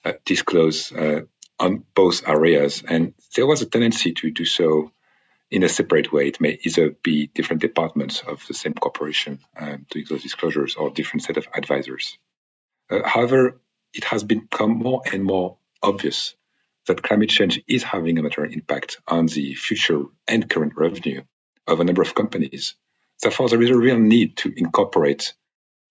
uh, 0.05 0.13
disclose 0.25 0.91
uh, 0.91 1.21
on 1.59 1.83
both 1.95 2.27
areas, 2.27 2.83
and 2.87 3.13
there 3.35 3.47
was 3.47 3.61
a 3.61 3.65
tendency 3.65 4.13
to 4.13 4.31
do 4.31 4.45
so 4.45 4.91
in 5.49 5.63
a 5.63 5.69
separate 5.69 6.11
way. 6.11 6.27
It 6.27 6.39
may 6.39 6.59
either 6.63 6.91
be 6.91 7.27
different 7.27 7.61
departments 7.61 8.21
of 8.21 8.45
the 8.47 8.53
same 8.53 8.73
corporation 8.73 9.39
um, 9.57 9.85
doing 9.89 10.05
those 10.09 10.23
disclosures 10.23 10.75
or 10.75 10.91
different 10.91 11.23
set 11.23 11.37
of 11.37 11.47
advisors. 11.53 12.17
Uh, 12.89 13.01
however, 13.05 13.59
it 13.93 14.03
has 14.05 14.23
become 14.23 14.71
more 14.71 15.01
and 15.11 15.23
more 15.23 15.57
obvious 15.81 16.35
that 16.85 17.03
climate 17.03 17.29
change 17.29 17.61
is 17.67 17.83
having 17.83 18.17
a 18.17 18.23
material 18.23 18.53
impact 18.53 18.99
on 19.07 19.25
the 19.25 19.55
future 19.55 20.03
and 20.27 20.49
current 20.49 20.73
revenue 20.75 21.21
of 21.65 21.79
a 21.79 21.83
number 21.83 22.01
of 22.01 22.15
companies. 22.15 22.75
Therefore, 23.21 23.49
there 23.49 23.61
is 23.61 23.69
a 23.69 23.77
real 23.77 23.99
need 23.99 24.37
to 24.37 24.53
incorporate 24.55 25.33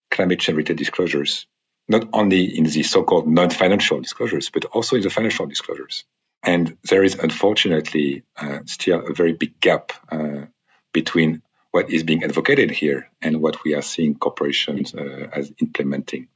climate 0.09 0.39
change 0.39 0.55
related 0.55 0.77
disclosures, 0.77 1.45
not 1.87 2.07
only 2.13 2.57
in 2.57 2.63
the 2.63 2.83
so 2.83 3.03
called 3.03 3.27
non 3.27 3.49
financial 3.49 3.99
disclosures, 3.99 4.49
but 4.49 4.65
also 4.65 4.95
in 4.95 5.01
the 5.01 5.09
financial 5.09 5.45
disclosures. 5.45 6.05
And 6.43 6.77
there 6.83 7.03
is 7.03 7.15
unfortunately 7.15 8.23
uh, 8.37 8.59
still 8.65 9.05
a 9.05 9.13
very 9.13 9.33
big 9.33 9.59
gap 9.59 9.91
uh, 10.09 10.45
between 10.93 11.41
what 11.71 11.91
is 11.91 12.03
being 12.03 12.23
advocated 12.23 12.71
here 12.71 13.09
and 13.21 13.41
what 13.41 13.63
we 13.63 13.75
are 13.75 13.81
seeing 13.81 14.15
corporations 14.15 14.95
uh, 14.95 15.29
as 15.33 15.51
implementing. 15.59 16.27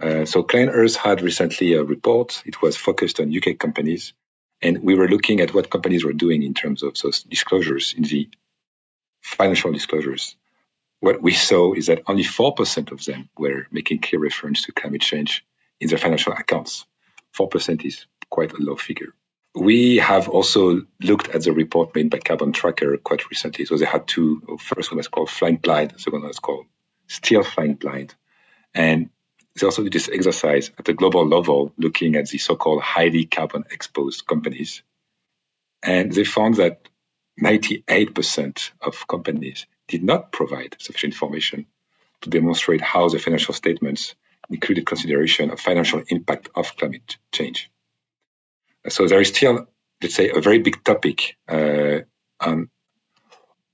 Uh, 0.00 0.24
so 0.24 0.42
ClientEarth 0.42 0.96
had 0.96 1.22
recently 1.22 1.74
a 1.74 1.84
report. 1.84 2.42
It 2.44 2.60
was 2.60 2.76
focused 2.76 3.20
on 3.20 3.34
UK 3.34 3.56
companies, 3.56 4.14
and 4.60 4.82
we 4.82 4.96
were 4.96 5.08
looking 5.08 5.40
at 5.40 5.54
what 5.54 5.70
companies 5.70 6.04
were 6.04 6.12
doing 6.12 6.42
in 6.42 6.54
terms 6.54 6.82
of 6.82 6.94
those 7.00 7.22
disclosures 7.22 7.94
in 7.96 8.02
the 8.02 8.28
financial 9.22 9.72
disclosures. 9.72 10.36
What 11.00 11.22
we 11.22 11.32
saw 11.32 11.74
is 11.74 11.86
that 11.86 12.02
only 12.06 12.24
4% 12.24 12.92
of 12.92 13.04
them 13.04 13.28
were 13.36 13.66
making 13.70 14.00
clear 14.00 14.20
reference 14.20 14.64
to 14.64 14.72
climate 14.72 15.00
change 15.00 15.44
in 15.80 15.88
their 15.88 15.98
financial 15.98 16.32
accounts. 16.32 16.86
4% 17.36 17.84
is 17.84 18.06
quite 18.30 18.52
a 18.52 18.62
low 18.62 18.76
figure. 18.76 19.14
We 19.54 19.96
have 19.96 20.28
also 20.28 20.82
looked 21.02 21.28
at 21.28 21.42
the 21.42 21.52
report 21.52 21.94
made 21.94 22.10
by 22.10 22.18
Carbon 22.18 22.52
Tracker 22.52 22.96
quite 22.96 23.28
recently. 23.30 23.64
So 23.66 23.76
they 23.76 23.84
had 23.84 24.06
two. 24.06 24.58
First 24.58 24.90
one 24.90 24.96
was 24.96 25.08
called 25.08 25.28
Flying 25.28 25.56
Blind. 25.56 25.90
The 25.90 25.98
second 25.98 26.20
one 26.20 26.28
was 26.28 26.38
called 26.38 26.66
Still 27.08 27.42
Flying 27.42 27.74
Blind. 27.74 28.14
And 28.74 29.10
they 29.54 29.66
also 29.66 29.82
did 29.82 29.92
this 29.92 30.08
exercise 30.08 30.70
at 30.78 30.86
the 30.86 30.94
global 30.94 31.26
level, 31.26 31.72
looking 31.76 32.16
at 32.16 32.28
the 32.28 32.38
so-called 32.38 32.80
highly 32.80 33.26
carbon 33.26 33.64
exposed 33.70 34.26
companies. 34.26 34.82
And 35.82 36.12
they 36.12 36.24
found 36.24 36.54
that 36.56 36.88
98% 37.40 38.70
of 38.80 39.06
companies 39.06 39.66
did 39.88 40.02
not 40.02 40.32
provide 40.32 40.76
sufficient 40.78 41.14
information 41.14 41.66
to 42.22 42.30
demonstrate 42.30 42.80
how 42.80 43.08
the 43.08 43.18
financial 43.18 43.54
statements 43.54 44.14
included 44.50 44.86
consideration 44.86 45.50
of 45.50 45.60
financial 45.60 46.02
impact 46.08 46.48
of 46.54 46.76
climate 46.76 47.16
change. 47.32 47.70
So 48.88 49.06
there 49.06 49.20
is 49.20 49.28
still, 49.28 49.68
let's 50.02 50.14
say, 50.14 50.30
a 50.30 50.40
very 50.40 50.58
big 50.58 50.82
topic 50.84 51.36
uh, 51.48 52.00
on 52.40 52.68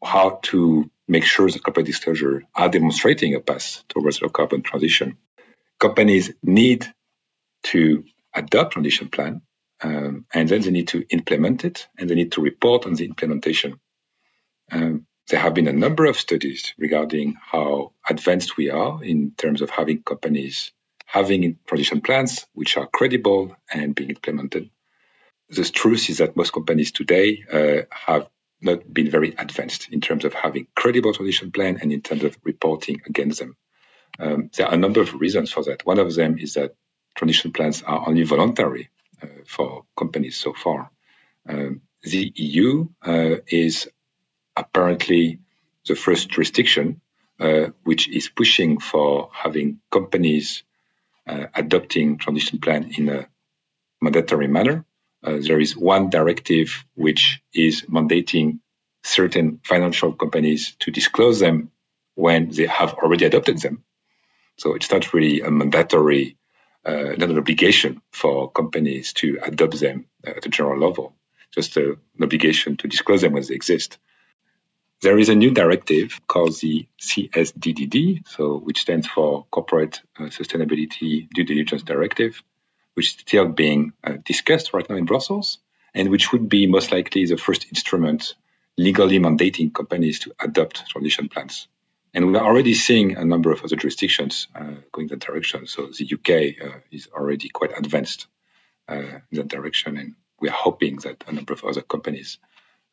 how 0.05 0.41
to 0.43 0.91
make 1.09 1.25
sure 1.25 1.51
that 1.51 1.65
corporate 1.65 1.87
disclosure 1.87 2.45
are 2.55 2.69
demonstrating 2.69 3.35
a 3.35 3.41
path 3.41 3.83
towards 3.89 4.23
low 4.23 4.29
carbon 4.29 4.63
transition 4.63 5.17
companies 5.79 6.33
need 6.43 6.87
to 7.63 8.05
adopt 8.35 8.73
transition 8.73 9.09
plan, 9.09 9.43
um, 9.83 10.27
and 10.33 10.49
then 10.49 10.63
they 10.63 10.71
need 10.71 10.89
to 10.89 11.05
implement 11.11 11.65
it, 11.65 11.87
and 11.99 12.09
they 12.09 12.15
need 12.15 12.33
to 12.33 12.41
report 12.43 12.87
on 12.87 12.95
the 12.95 13.05
implementation. 13.05 13.81
Um, 14.71 15.07
there 15.29 15.41
have 15.41 15.55
been 15.55 15.69
a 15.69 15.73
number 15.73 16.07
of 16.07 16.17
studies 16.17 16.75
regarding 16.79 17.37
how 17.41 17.93
advanced 18.09 18.57
we 18.57 18.71
are 18.71 19.03
in 19.05 19.33
terms 19.37 19.63
of 19.63 19.71
having 19.71 20.03
companies 20.03 20.73
having 21.09 21.59
transition 21.67 22.03
plans 22.03 22.47
which 22.53 22.77
are 22.77 22.87
credible 22.87 23.57
and 23.73 23.95
being 23.95 24.11
implemented. 24.11 24.69
The 25.49 25.65
truth 25.65 26.11
is 26.11 26.19
that 26.19 26.37
most 26.37 26.53
companies 26.53 26.93
today 26.93 27.45
uh, 27.51 27.87
have 27.91 28.29
not 28.61 28.93
been 28.93 29.11
very 29.11 29.35
advanced 29.39 29.89
in 29.91 30.03
terms 30.03 30.27
of 30.27 30.35
having 30.35 30.67
credible 30.77 31.15
transition 31.15 31.51
plan 31.51 31.79
and 31.81 31.93
in 31.93 32.03
terms 32.03 32.25
of 32.25 32.37
reporting 32.45 33.01
against 33.07 33.39
them. 33.39 33.57
Um, 34.19 34.51
there 34.55 34.67
are 34.67 34.75
a 34.75 34.79
number 34.79 35.01
of 35.01 35.15
reasons 35.15 35.51
for 35.51 35.65
that. 35.65 35.87
One 35.87 35.99
of 35.99 36.15
them 36.15 36.39
is 36.39 36.55
that 36.55 36.75
transition 37.15 37.53
plans 37.53 37.83
are 37.83 38.07
only 38.07 38.25
voluntary 38.25 38.91
for 39.47 39.85
companies 39.97 40.37
so 40.37 40.53
far. 40.53 40.91
Um, 41.49 41.83
the 42.03 42.33
EU 42.37 42.89
uh, 43.05 43.37
is 43.47 43.89
apparently 44.57 45.41
the 45.87 45.95
first 45.97 46.29
jurisdiction 46.29 47.01
uh, 47.41 47.69
which 47.85 48.09
is 48.09 48.29
pushing 48.29 48.79
for 48.79 49.31
having 49.33 49.81
companies 49.91 50.65
uh, 51.27 51.47
adopting 51.55 52.19
transition 52.19 52.59
plan 52.59 52.93
in 52.97 53.09
a 53.09 53.29
mandatory 54.01 54.49
manner. 54.49 54.85
Uh, 55.23 55.39
there 55.41 55.61
is 55.61 55.77
one 55.77 56.11
directive 56.11 56.85
which 56.95 57.41
is 57.53 57.83
mandating 57.83 58.61
certain 59.05 59.61
financial 59.65 60.13
companies 60.13 60.77
to 60.81 60.91
disclose 60.91 61.39
them 61.39 61.71
when 62.15 62.51
they 62.51 62.67
have 62.67 62.95
already 62.95 63.25
adopted 63.25 63.61
them. 63.61 63.85
So 64.57 64.75
it's 64.75 64.91
not 64.91 65.15
really 65.15 65.41
a 65.41 65.51
mandatory, 65.51 66.38
uh, 66.85 67.15
not 67.19 67.31
an 67.31 67.39
obligation 67.39 68.01
for 68.13 68.51
companies 68.51 69.13
to 69.15 69.39
adopt 69.43 69.81
them 69.81 70.07
at 70.25 70.47
a 70.47 70.49
general 70.49 70.79
level, 70.79 71.15
just 71.53 71.77
a, 71.77 71.93
an 71.93 72.23
obligation 72.23 72.77
to 72.77 72.89
disclose 72.89 73.23
them 73.23 73.33
when 73.33 73.43
they 73.43 73.55
exist. 73.55 73.99
There 75.01 75.19
is 75.19 75.29
a 75.29 75.35
new 75.35 75.53
directive 75.53 76.21
called 76.27 76.59
the 76.61 76.89
CSDDD, 77.01 78.27
so 78.27 78.59
which 78.59 78.81
stands 78.81 79.07
for 79.07 79.47
Corporate 79.51 80.01
uh, 80.19 80.25
Sustainability 80.25 81.29
Due 81.31 81.45
Diligence 81.45 81.83
Directive, 81.83 82.43
which 82.95 83.07
is 83.07 83.13
still 83.13 83.47
being 83.47 83.93
uh, 84.03 84.15
discussed 84.25 84.75
right 84.75 84.89
now 84.91 84.97
in 84.97 85.05
Brussels, 85.05 85.59
and 85.95 86.11
which 86.11 86.33
would 86.33 86.49
be 86.49 86.67
most 86.67 86.91
likely 86.91 87.27
the 87.27 87.37
first 87.37 87.67
instrument 87.69 88.35
legally 88.77 89.19
mandating 89.19 89.73
companies 89.73 90.21
to 90.21 90.35
adopt 90.41 90.89
transition 90.89 91.29
plans. 91.29 91.69
And 92.15 92.29
we 92.29 92.37
are 92.37 92.45
already 92.45 92.75
seeing 92.75 93.17
a 93.17 93.25
number 93.25 93.53
of 93.53 93.63
other 93.63 93.77
jurisdictions 93.77 94.49
uh, 94.55 94.75
going 94.93 95.09
that 95.09 95.21
direction. 95.21 95.67
So 95.67 95.87
the 95.87 96.09
UK 96.15 96.67
uh, 96.67 96.79
is 96.91 97.09
already 97.15 97.49
quite 97.49 97.77
advanced 97.77 98.27
uh, 98.89 99.21
in 99.31 99.39
that 99.39 99.49
direction, 99.49 99.99
and 99.99 100.15
we 100.41 100.49
are 100.49 100.53
hoping 100.53 100.97
that 100.99 101.23
a 101.27 101.33
number 101.33 101.53
of 101.53 101.65
other 101.65 101.83
companies, 101.83 102.39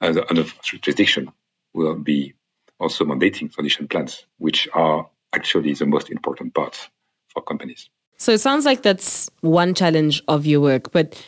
uh, 0.01 0.13
other 0.29 0.45
jurisdictions 0.61 1.29
will 1.73 1.95
be 1.95 2.33
also 2.79 3.05
mandating 3.05 3.53
transition 3.53 3.87
plans, 3.87 4.25
which 4.37 4.67
are 4.73 5.09
actually 5.33 5.73
the 5.73 5.85
most 5.85 6.09
important 6.09 6.53
part 6.53 6.89
for 7.29 7.41
companies. 7.41 7.89
So 8.17 8.31
it 8.31 8.39
sounds 8.39 8.65
like 8.65 8.81
that's 8.81 9.29
one 9.41 9.73
challenge 9.73 10.21
of 10.27 10.45
your 10.45 10.61
work, 10.61 10.91
but 10.91 11.21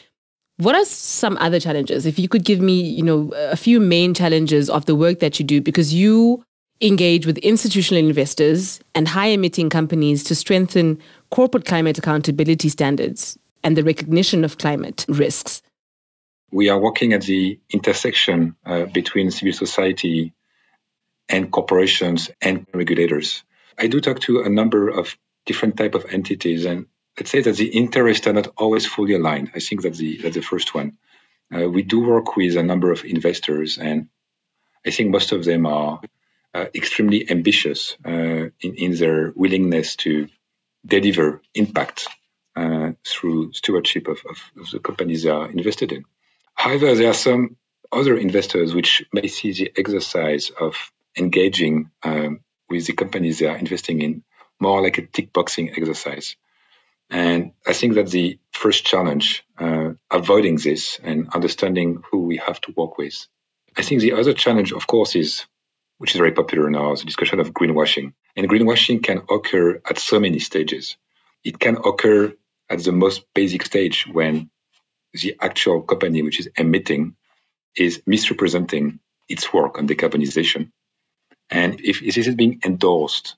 what 0.58 0.76
are 0.76 0.86
some 0.86 1.38
other 1.38 1.60
challenges? 1.60 2.06
If 2.06 2.18
you 2.18 2.28
could 2.28 2.44
give 2.44 2.60
me, 2.60 2.82
you 2.82 3.04
know, 3.04 3.32
a 3.36 3.56
few 3.56 3.80
main 3.80 4.14
challenges 4.14 4.70
of 4.70 4.86
the 4.86 4.96
work 4.96 5.20
that 5.20 5.40
you 5.40 5.46
do 5.46 5.62
because 5.62 5.94
you 5.94 6.44
engage 6.82 7.26
with 7.26 7.38
institutional 7.40 8.04
investors 8.04 8.80
and 8.94 9.08
high 9.08 9.28
emitting 9.28 9.70
companies 9.70 10.24
to 10.26 10.36
strengthen 10.36 11.00
corporate 11.32 11.66
climate 11.66 11.98
accountability 11.98 12.70
standards 12.70 13.38
and 13.64 13.76
the 13.76 13.84
recognition 13.84 14.44
of 14.44 14.58
climate 14.58 15.06
risks. 15.08 15.62
We 16.52 16.70
are 16.70 16.80
working 16.80 17.14
at 17.14 17.24
the 17.24 17.60
intersection 17.70 18.56
uh, 18.66 18.86
between 18.86 19.32
civil 19.32 19.54
society 19.54 20.34
and 21.28 21.52
corporations 21.52 22.30
and 22.42 22.66
regulators. 22.74 23.44
I 23.78 23.88
do 23.88 24.00
talk 24.00 24.20
to 24.22 24.42
a 24.42 24.50
number 24.50 24.88
of 24.90 25.18
different 25.46 25.78
type 25.78 25.96
of 25.96 26.06
entities, 26.10 26.66
and 26.66 26.86
let's 27.18 27.32
say 27.32 27.42
that 27.42 27.58
the 27.58 27.68
interests 27.68 28.28
are 28.28 28.34
not 28.34 28.48
always 28.58 28.86
fully 28.86 29.16
aligned. 29.16 29.52
I 29.56 29.60
think 29.60 29.82
that's 29.82 29.98
the 29.98 30.18
that's 30.18 30.36
the 30.36 30.42
first 30.42 30.74
one. 30.74 30.98
Uh, 31.54 31.70
we 31.70 31.82
do 31.82 32.00
work 32.00 32.36
with 32.38 32.56
a 32.56 32.64
number 32.64 32.92
of 32.92 33.04
investors, 33.04 33.78
and 33.78 34.08
I 34.86 34.92
think 34.92 35.12
most 35.12 35.34
of 35.34 35.44
them 35.44 35.66
are 35.66 36.00
extremely 36.56 37.30
ambitious 37.30 37.98
uh, 38.06 38.10
in, 38.10 38.76
in 38.76 38.96
their 38.96 39.32
willingness 39.36 39.96
to 39.98 40.28
deliver 40.86 41.42
impact 41.54 42.08
uh, 42.56 42.92
through 43.06 43.54
stewardship 43.54 44.08
of, 44.08 44.20
of, 44.30 44.38
of 44.60 44.72
the 44.72 44.80
companies 44.80 45.24
they 45.24 45.30
are 45.30 45.50
invested 45.50 45.92
in. 45.92 46.06
However, 46.56 46.96
there 46.96 47.10
are 47.10 47.14
some 47.14 47.58
other 47.92 48.18
investors 48.18 48.74
which 48.74 49.04
may 49.14 49.28
see 49.28 49.54
the 49.54 49.72
exercise 49.78 50.50
of 50.50 50.76
engaging 51.18 51.92
um, 52.04 52.42
with 52.70 52.88
the 52.88 52.94
companies 52.94 53.40
they 53.40 53.48
are 53.48 53.58
investing 53.58 54.02
in 54.02 54.24
more 54.60 54.82
like 54.82 54.98
a 54.98 55.06
tick 55.06 55.32
boxing 55.32 55.70
exercise. 55.70 56.36
And 57.10 57.52
I 57.66 57.74
think 57.74 57.94
that 57.96 58.10
the 58.10 58.40
first 58.52 58.86
challenge, 58.86 59.46
uh, 59.58 59.92
avoiding 60.12 60.58
this 60.58 61.00
and 61.02 61.30
understanding 61.30 62.04
who 62.12 62.26
we 62.26 62.38
have 62.38 62.60
to 62.62 62.74
work 62.76 62.98
with. 62.98 63.28
I 63.78 63.84
think 63.84 64.02
the 64.02 64.14
other 64.14 64.34
challenge, 64.34 64.74
of 64.74 64.88
course, 64.88 65.16
is, 65.16 65.46
which 65.98 66.14
is 66.14 66.18
very 66.18 66.32
popular 66.32 66.70
now, 66.70 66.96
the 66.96 67.04
discussion 67.04 67.40
of 67.40 67.54
greenwashing. 67.54 68.14
And 68.36 68.50
greenwashing 68.50 69.04
can 69.04 69.24
occur 69.30 69.82
at 69.90 69.98
so 69.98 70.20
many 70.20 70.40
stages. 70.40 70.98
It 71.44 71.60
can 71.60 71.78
occur 71.78 72.34
at 72.70 72.84
the 72.84 72.92
most 72.92 73.26
basic 73.34 73.66
stage 73.66 74.08
when 74.12 74.50
the 75.14 75.36
actual 75.40 75.82
company 75.82 76.22
which 76.22 76.40
is 76.40 76.50
emitting 76.58 77.16
is 77.76 78.02
misrepresenting 78.06 79.00
its 79.30 79.52
work 79.54 79.78
on 79.78 79.88
decarbonization 79.88 80.72
and 81.50 81.80
if 81.82 82.02
this 82.02 82.28
is 82.28 82.36
being 82.36 82.62
endorsed 82.66 83.36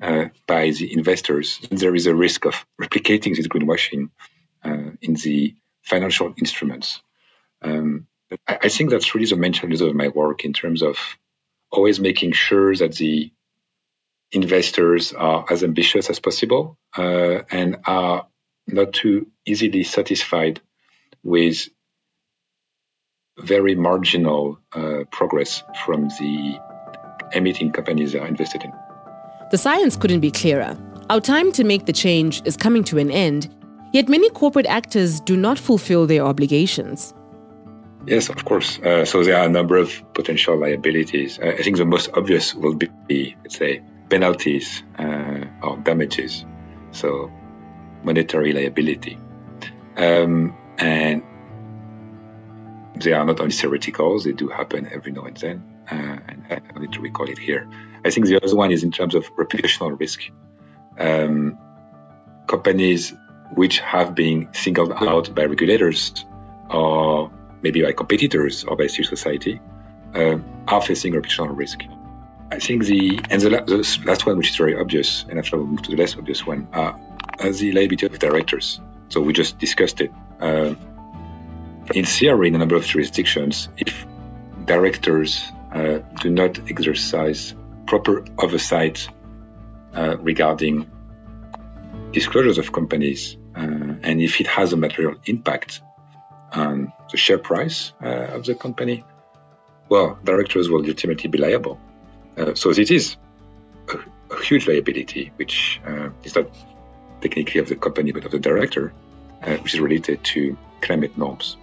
uh, 0.00 0.26
by 0.46 0.70
the 0.70 0.92
investors, 0.92 1.58
there 1.70 1.94
is 1.94 2.06
a 2.06 2.14
risk 2.14 2.44
of 2.44 2.66
replicating 2.80 3.34
this 3.34 3.48
greenwashing 3.48 4.10
uh, 4.62 4.90
in 5.00 5.14
the 5.14 5.54
financial 5.82 6.34
instruments. 6.36 7.00
Um, 7.62 8.06
I, 8.46 8.68
think 8.68 8.90
that's 8.90 9.14
really 9.14 9.26
the 9.26 9.36
main 9.36 9.52
challenge 9.52 9.80
of 9.80 9.94
my 9.94 10.08
work 10.08 10.44
in 10.44 10.52
terms 10.52 10.82
of 10.82 10.98
always 11.70 12.00
making 12.00 12.32
sure 12.32 12.74
that 12.74 12.94
the 12.94 13.30
investors 14.32 15.12
are 15.12 15.44
as 15.50 15.62
ambitious 15.62 16.10
as 16.10 16.18
possible 16.18 16.78
uh, 16.96 17.42
and 17.50 17.76
are 17.86 18.26
not 18.66 18.92
too 18.92 19.26
easily 19.44 19.84
satisfied 19.84 20.60
with 21.22 21.68
very 23.38 23.74
marginal 23.74 24.58
uh, 24.72 25.04
progress 25.10 25.62
from 25.84 26.08
the 26.08 26.58
emitting 27.32 27.70
companies 27.70 28.12
they 28.12 28.18
are 28.18 28.26
invested 28.26 28.64
in. 28.64 28.72
The 29.50 29.58
science 29.58 29.96
couldn't 29.96 30.20
be 30.20 30.30
clearer. 30.30 30.76
Our 31.10 31.20
time 31.20 31.52
to 31.52 31.62
make 31.62 31.86
the 31.86 31.92
change 31.92 32.42
is 32.44 32.56
coming 32.56 32.82
to 32.84 32.98
an 32.98 33.10
end, 33.10 33.54
yet 33.92 34.08
many 34.08 34.28
corporate 34.30 34.66
actors 34.66 35.20
do 35.20 35.36
not 35.36 35.58
fulfill 35.58 36.06
their 36.06 36.22
obligations. 36.22 37.14
Yes, 38.06 38.28
of 38.28 38.44
course. 38.44 38.78
Uh, 38.78 39.04
so 39.04 39.24
there 39.24 39.36
are 39.36 39.46
a 39.46 39.48
number 39.48 39.76
of 39.76 39.90
potential 40.14 40.56
liabilities. 40.56 41.38
Uh, 41.38 41.54
I 41.58 41.62
think 41.62 41.76
the 41.76 41.84
most 41.84 42.10
obvious 42.14 42.54
will 42.54 42.74
be, 42.74 43.36
let's 43.42 43.56
say, 43.56 43.82
penalties 44.08 44.82
uh, 44.98 45.44
or 45.62 45.76
damages. 45.78 46.44
So 46.92 47.32
monetary 48.04 48.52
liability. 48.52 49.18
Um, 49.96 50.56
and 50.78 51.22
they 52.94 53.12
are 53.12 53.24
not 53.24 53.40
only 53.40 53.52
theoretical, 53.52 54.20
they 54.20 54.32
do 54.32 54.48
happen 54.48 54.88
every 54.90 55.12
now 55.12 55.24
and 55.24 55.36
then 55.36 55.76
uh, 55.90 55.94
and 56.28 56.46
I 56.50 56.78
need 56.78 56.92
to 56.92 57.00
recall 57.00 57.28
it 57.28 57.38
here. 57.38 57.68
I 58.04 58.10
think 58.10 58.26
the 58.26 58.42
other 58.42 58.54
one 58.54 58.72
is 58.72 58.82
in 58.82 58.90
terms 58.90 59.14
of 59.14 59.24
reputational 59.36 59.98
risk. 59.98 60.22
Um, 60.98 61.58
companies 62.46 63.14
which 63.54 63.78
have 63.80 64.14
been 64.14 64.48
singled 64.52 64.92
out 64.92 65.34
by 65.34 65.44
regulators 65.44 66.24
or 66.70 67.30
maybe 67.66 67.82
by 67.82 67.92
competitors 67.92 68.62
or 68.62 68.76
by 68.76 68.86
civil 68.86 69.08
society 69.16 69.60
uh, 70.14 70.38
are 70.68 70.82
facing 70.82 71.12
reputational 71.14 71.56
risk. 71.56 71.80
I 72.52 72.60
think 72.60 72.84
the 72.84 73.20
and 73.28 73.42
the, 73.42 73.50
the, 73.50 74.00
last 74.04 74.24
one, 74.24 74.38
which 74.38 74.50
is 74.50 74.56
very 74.56 74.76
obvious, 74.78 75.24
and 75.28 75.36
after 75.38 75.58
we 75.58 75.64
move 75.64 75.82
to 75.82 75.90
the 75.90 75.96
less 75.96 76.16
obvious 76.16 76.46
one, 76.46 76.68
are, 76.72 76.92
uh, 77.40 77.50
the 77.50 77.72
liability 77.72 78.06
of 78.06 78.16
directors. 78.20 78.80
So 79.08 79.20
we 79.20 79.32
just 79.32 79.58
discussed 79.58 80.00
it. 80.00 80.12
Uh, 80.40 80.74
in 81.92 82.04
theory, 82.04 82.48
in 82.48 82.54
a 82.54 82.58
number 82.58 82.76
of 82.76 82.84
jurisdictions, 82.84 83.68
if 83.76 84.06
directors 84.64 85.52
uh, 85.72 85.98
do 86.22 86.30
not 86.30 86.70
exercise 86.70 87.54
proper 87.86 88.24
oversight 88.38 89.08
uh, 89.94 90.16
regarding 90.18 90.88
disclosures 92.12 92.58
of 92.58 92.70
companies, 92.70 93.36
uh, 93.56 94.06
and 94.06 94.20
if 94.20 94.40
it 94.40 94.46
has 94.46 94.72
a 94.72 94.76
material 94.76 95.16
impact 95.24 95.80
on 96.52 96.92
the 97.10 97.16
share 97.16 97.38
price 97.38 97.92
uh, 98.02 98.34
of 98.36 98.44
the 98.44 98.54
company, 98.54 99.04
well, 99.88 100.18
directors 100.24 100.68
will 100.68 100.86
ultimately 100.86 101.28
be 101.28 101.38
liable. 101.38 101.78
Uh, 102.36 102.54
so 102.54 102.70
it 102.70 102.90
is 102.90 103.16
a, 103.88 103.98
a 104.34 104.42
huge 104.42 104.66
liability, 104.66 105.32
which 105.36 105.80
is 106.24 106.34
not 106.34 106.48
technically 107.20 107.60
of 107.60 107.68
the 107.68 107.76
company 107.76 108.12
but 108.12 108.24
of 108.24 108.32
the 108.32 108.38
director, 108.38 108.92
which 109.62 109.74
is 109.74 109.80
related 109.80 110.22
to 110.24 110.56
climate 110.80 111.16
norms. 111.16 111.56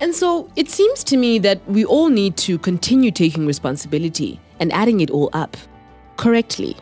And 0.00 0.14
so 0.14 0.50
it 0.56 0.70
seems 0.70 1.04
to 1.04 1.16
me 1.16 1.38
that 1.40 1.60
we 1.68 1.84
all 1.84 2.08
need 2.08 2.36
to 2.38 2.58
continue 2.58 3.10
taking 3.10 3.46
responsibility 3.46 4.40
and 4.58 4.72
adding 4.72 5.00
it 5.00 5.10
all 5.10 5.28
up 5.34 5.56
correctly. 6.16 6.76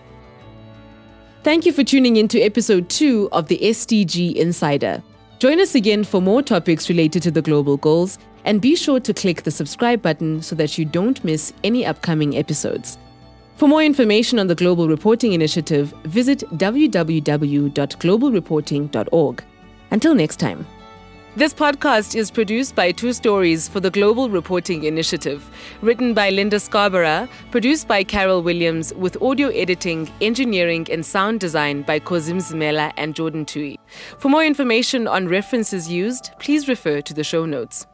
Thank 1.43 1.67
you 1.67 1.73
for 1.73 1.83
tuning 1.83 2.17
in 2.17 2.29
to 2.29 2.41
episode 2.41 2.89
two 2.89 3.29
of 3.33 3.49
the 3.49 3.59
SDG 3.59 4.35
Insider. 4.35 5.03
Join 5.39 5.61
us 5.61 5.77
again 5.77 6.03
for 6.03 6.21
more 6.21 6.43
topics 6.43 6.89
related 6.89 7.23
to 7.23 7.31
the 7.31 7.43
global 7.43 7.77
goals, 7.77 8.19
and 8.45 8.61
be 8.61 8.75
sure 8.75 8.99
to 8.99 9.15
click 9.15 9.45
the 9.45 9.53
subscribe 9.53 10.03
button 10.03 10.43
so 10.43 10.57
that 10.57 10.77
you 10.77 10.85
don't 10.85 11.25
miss 11.25 11.53
any 11.63 11.87
upcoming 11.87 12.37
episodes. 12.37 12.99
For 13.57 13.69
more 13.69 13.83
information 13.83 14.41
on 14.41 14.49
the 14.49 14.55
Global 14.55 14.89
Reporting 14.89 15.33
Initiative, 15.33 15.95
visit 16.05 16.41
www.globalreporting.org. 16.55 19.45
Until 19.91 20.15
next 20.15 20.37
time. 20.37 20.67
This 21.39 21.55
podcast 21.55 22.17
is 22.17 22.33
produced 22.33 22.75
by 22.75 22.91
Two 22.91 23.13
Stories 23.13 23.69
for 23.69 23.79
the 23.79 23.93
Global 23.93 24.29
Reporting 24.29 24.83
Initiative. 24.83 25.49
Written 25.83 26.13
by 26.13 26.31
Linda 26.31 26.59
Scarborough, 26.59 27.29
produced 27.53 27.87
by 27.87 28.03
Carol 28.03 28.43
Williams, 28.43 28.93
with 28.95 29.23
audio 29.23 29.47
editing, 29.51 30.11
engineering, 30.21 30.89
and 30.91 31.07
sound 31.07 31.39
design 31.39 31.83
by 31.83 32.01
Kozim 32.01 32.39
Zmela 32.39 32.93
and 32.97 33.15
Jordan 33.15 33.45
Tui. 33.45 33.79
For 34.19 34.29
more 34.29 34.45
information 34.45 35.07
on 35.07 35.29
references 35.29 35.89
used, 35.89 36.33
please 36.41 36.67
refer 36.67 37.01
to 37.03 37.15
the 37.15 37.23
show 37.23 37.47
notes. 37.47 37.87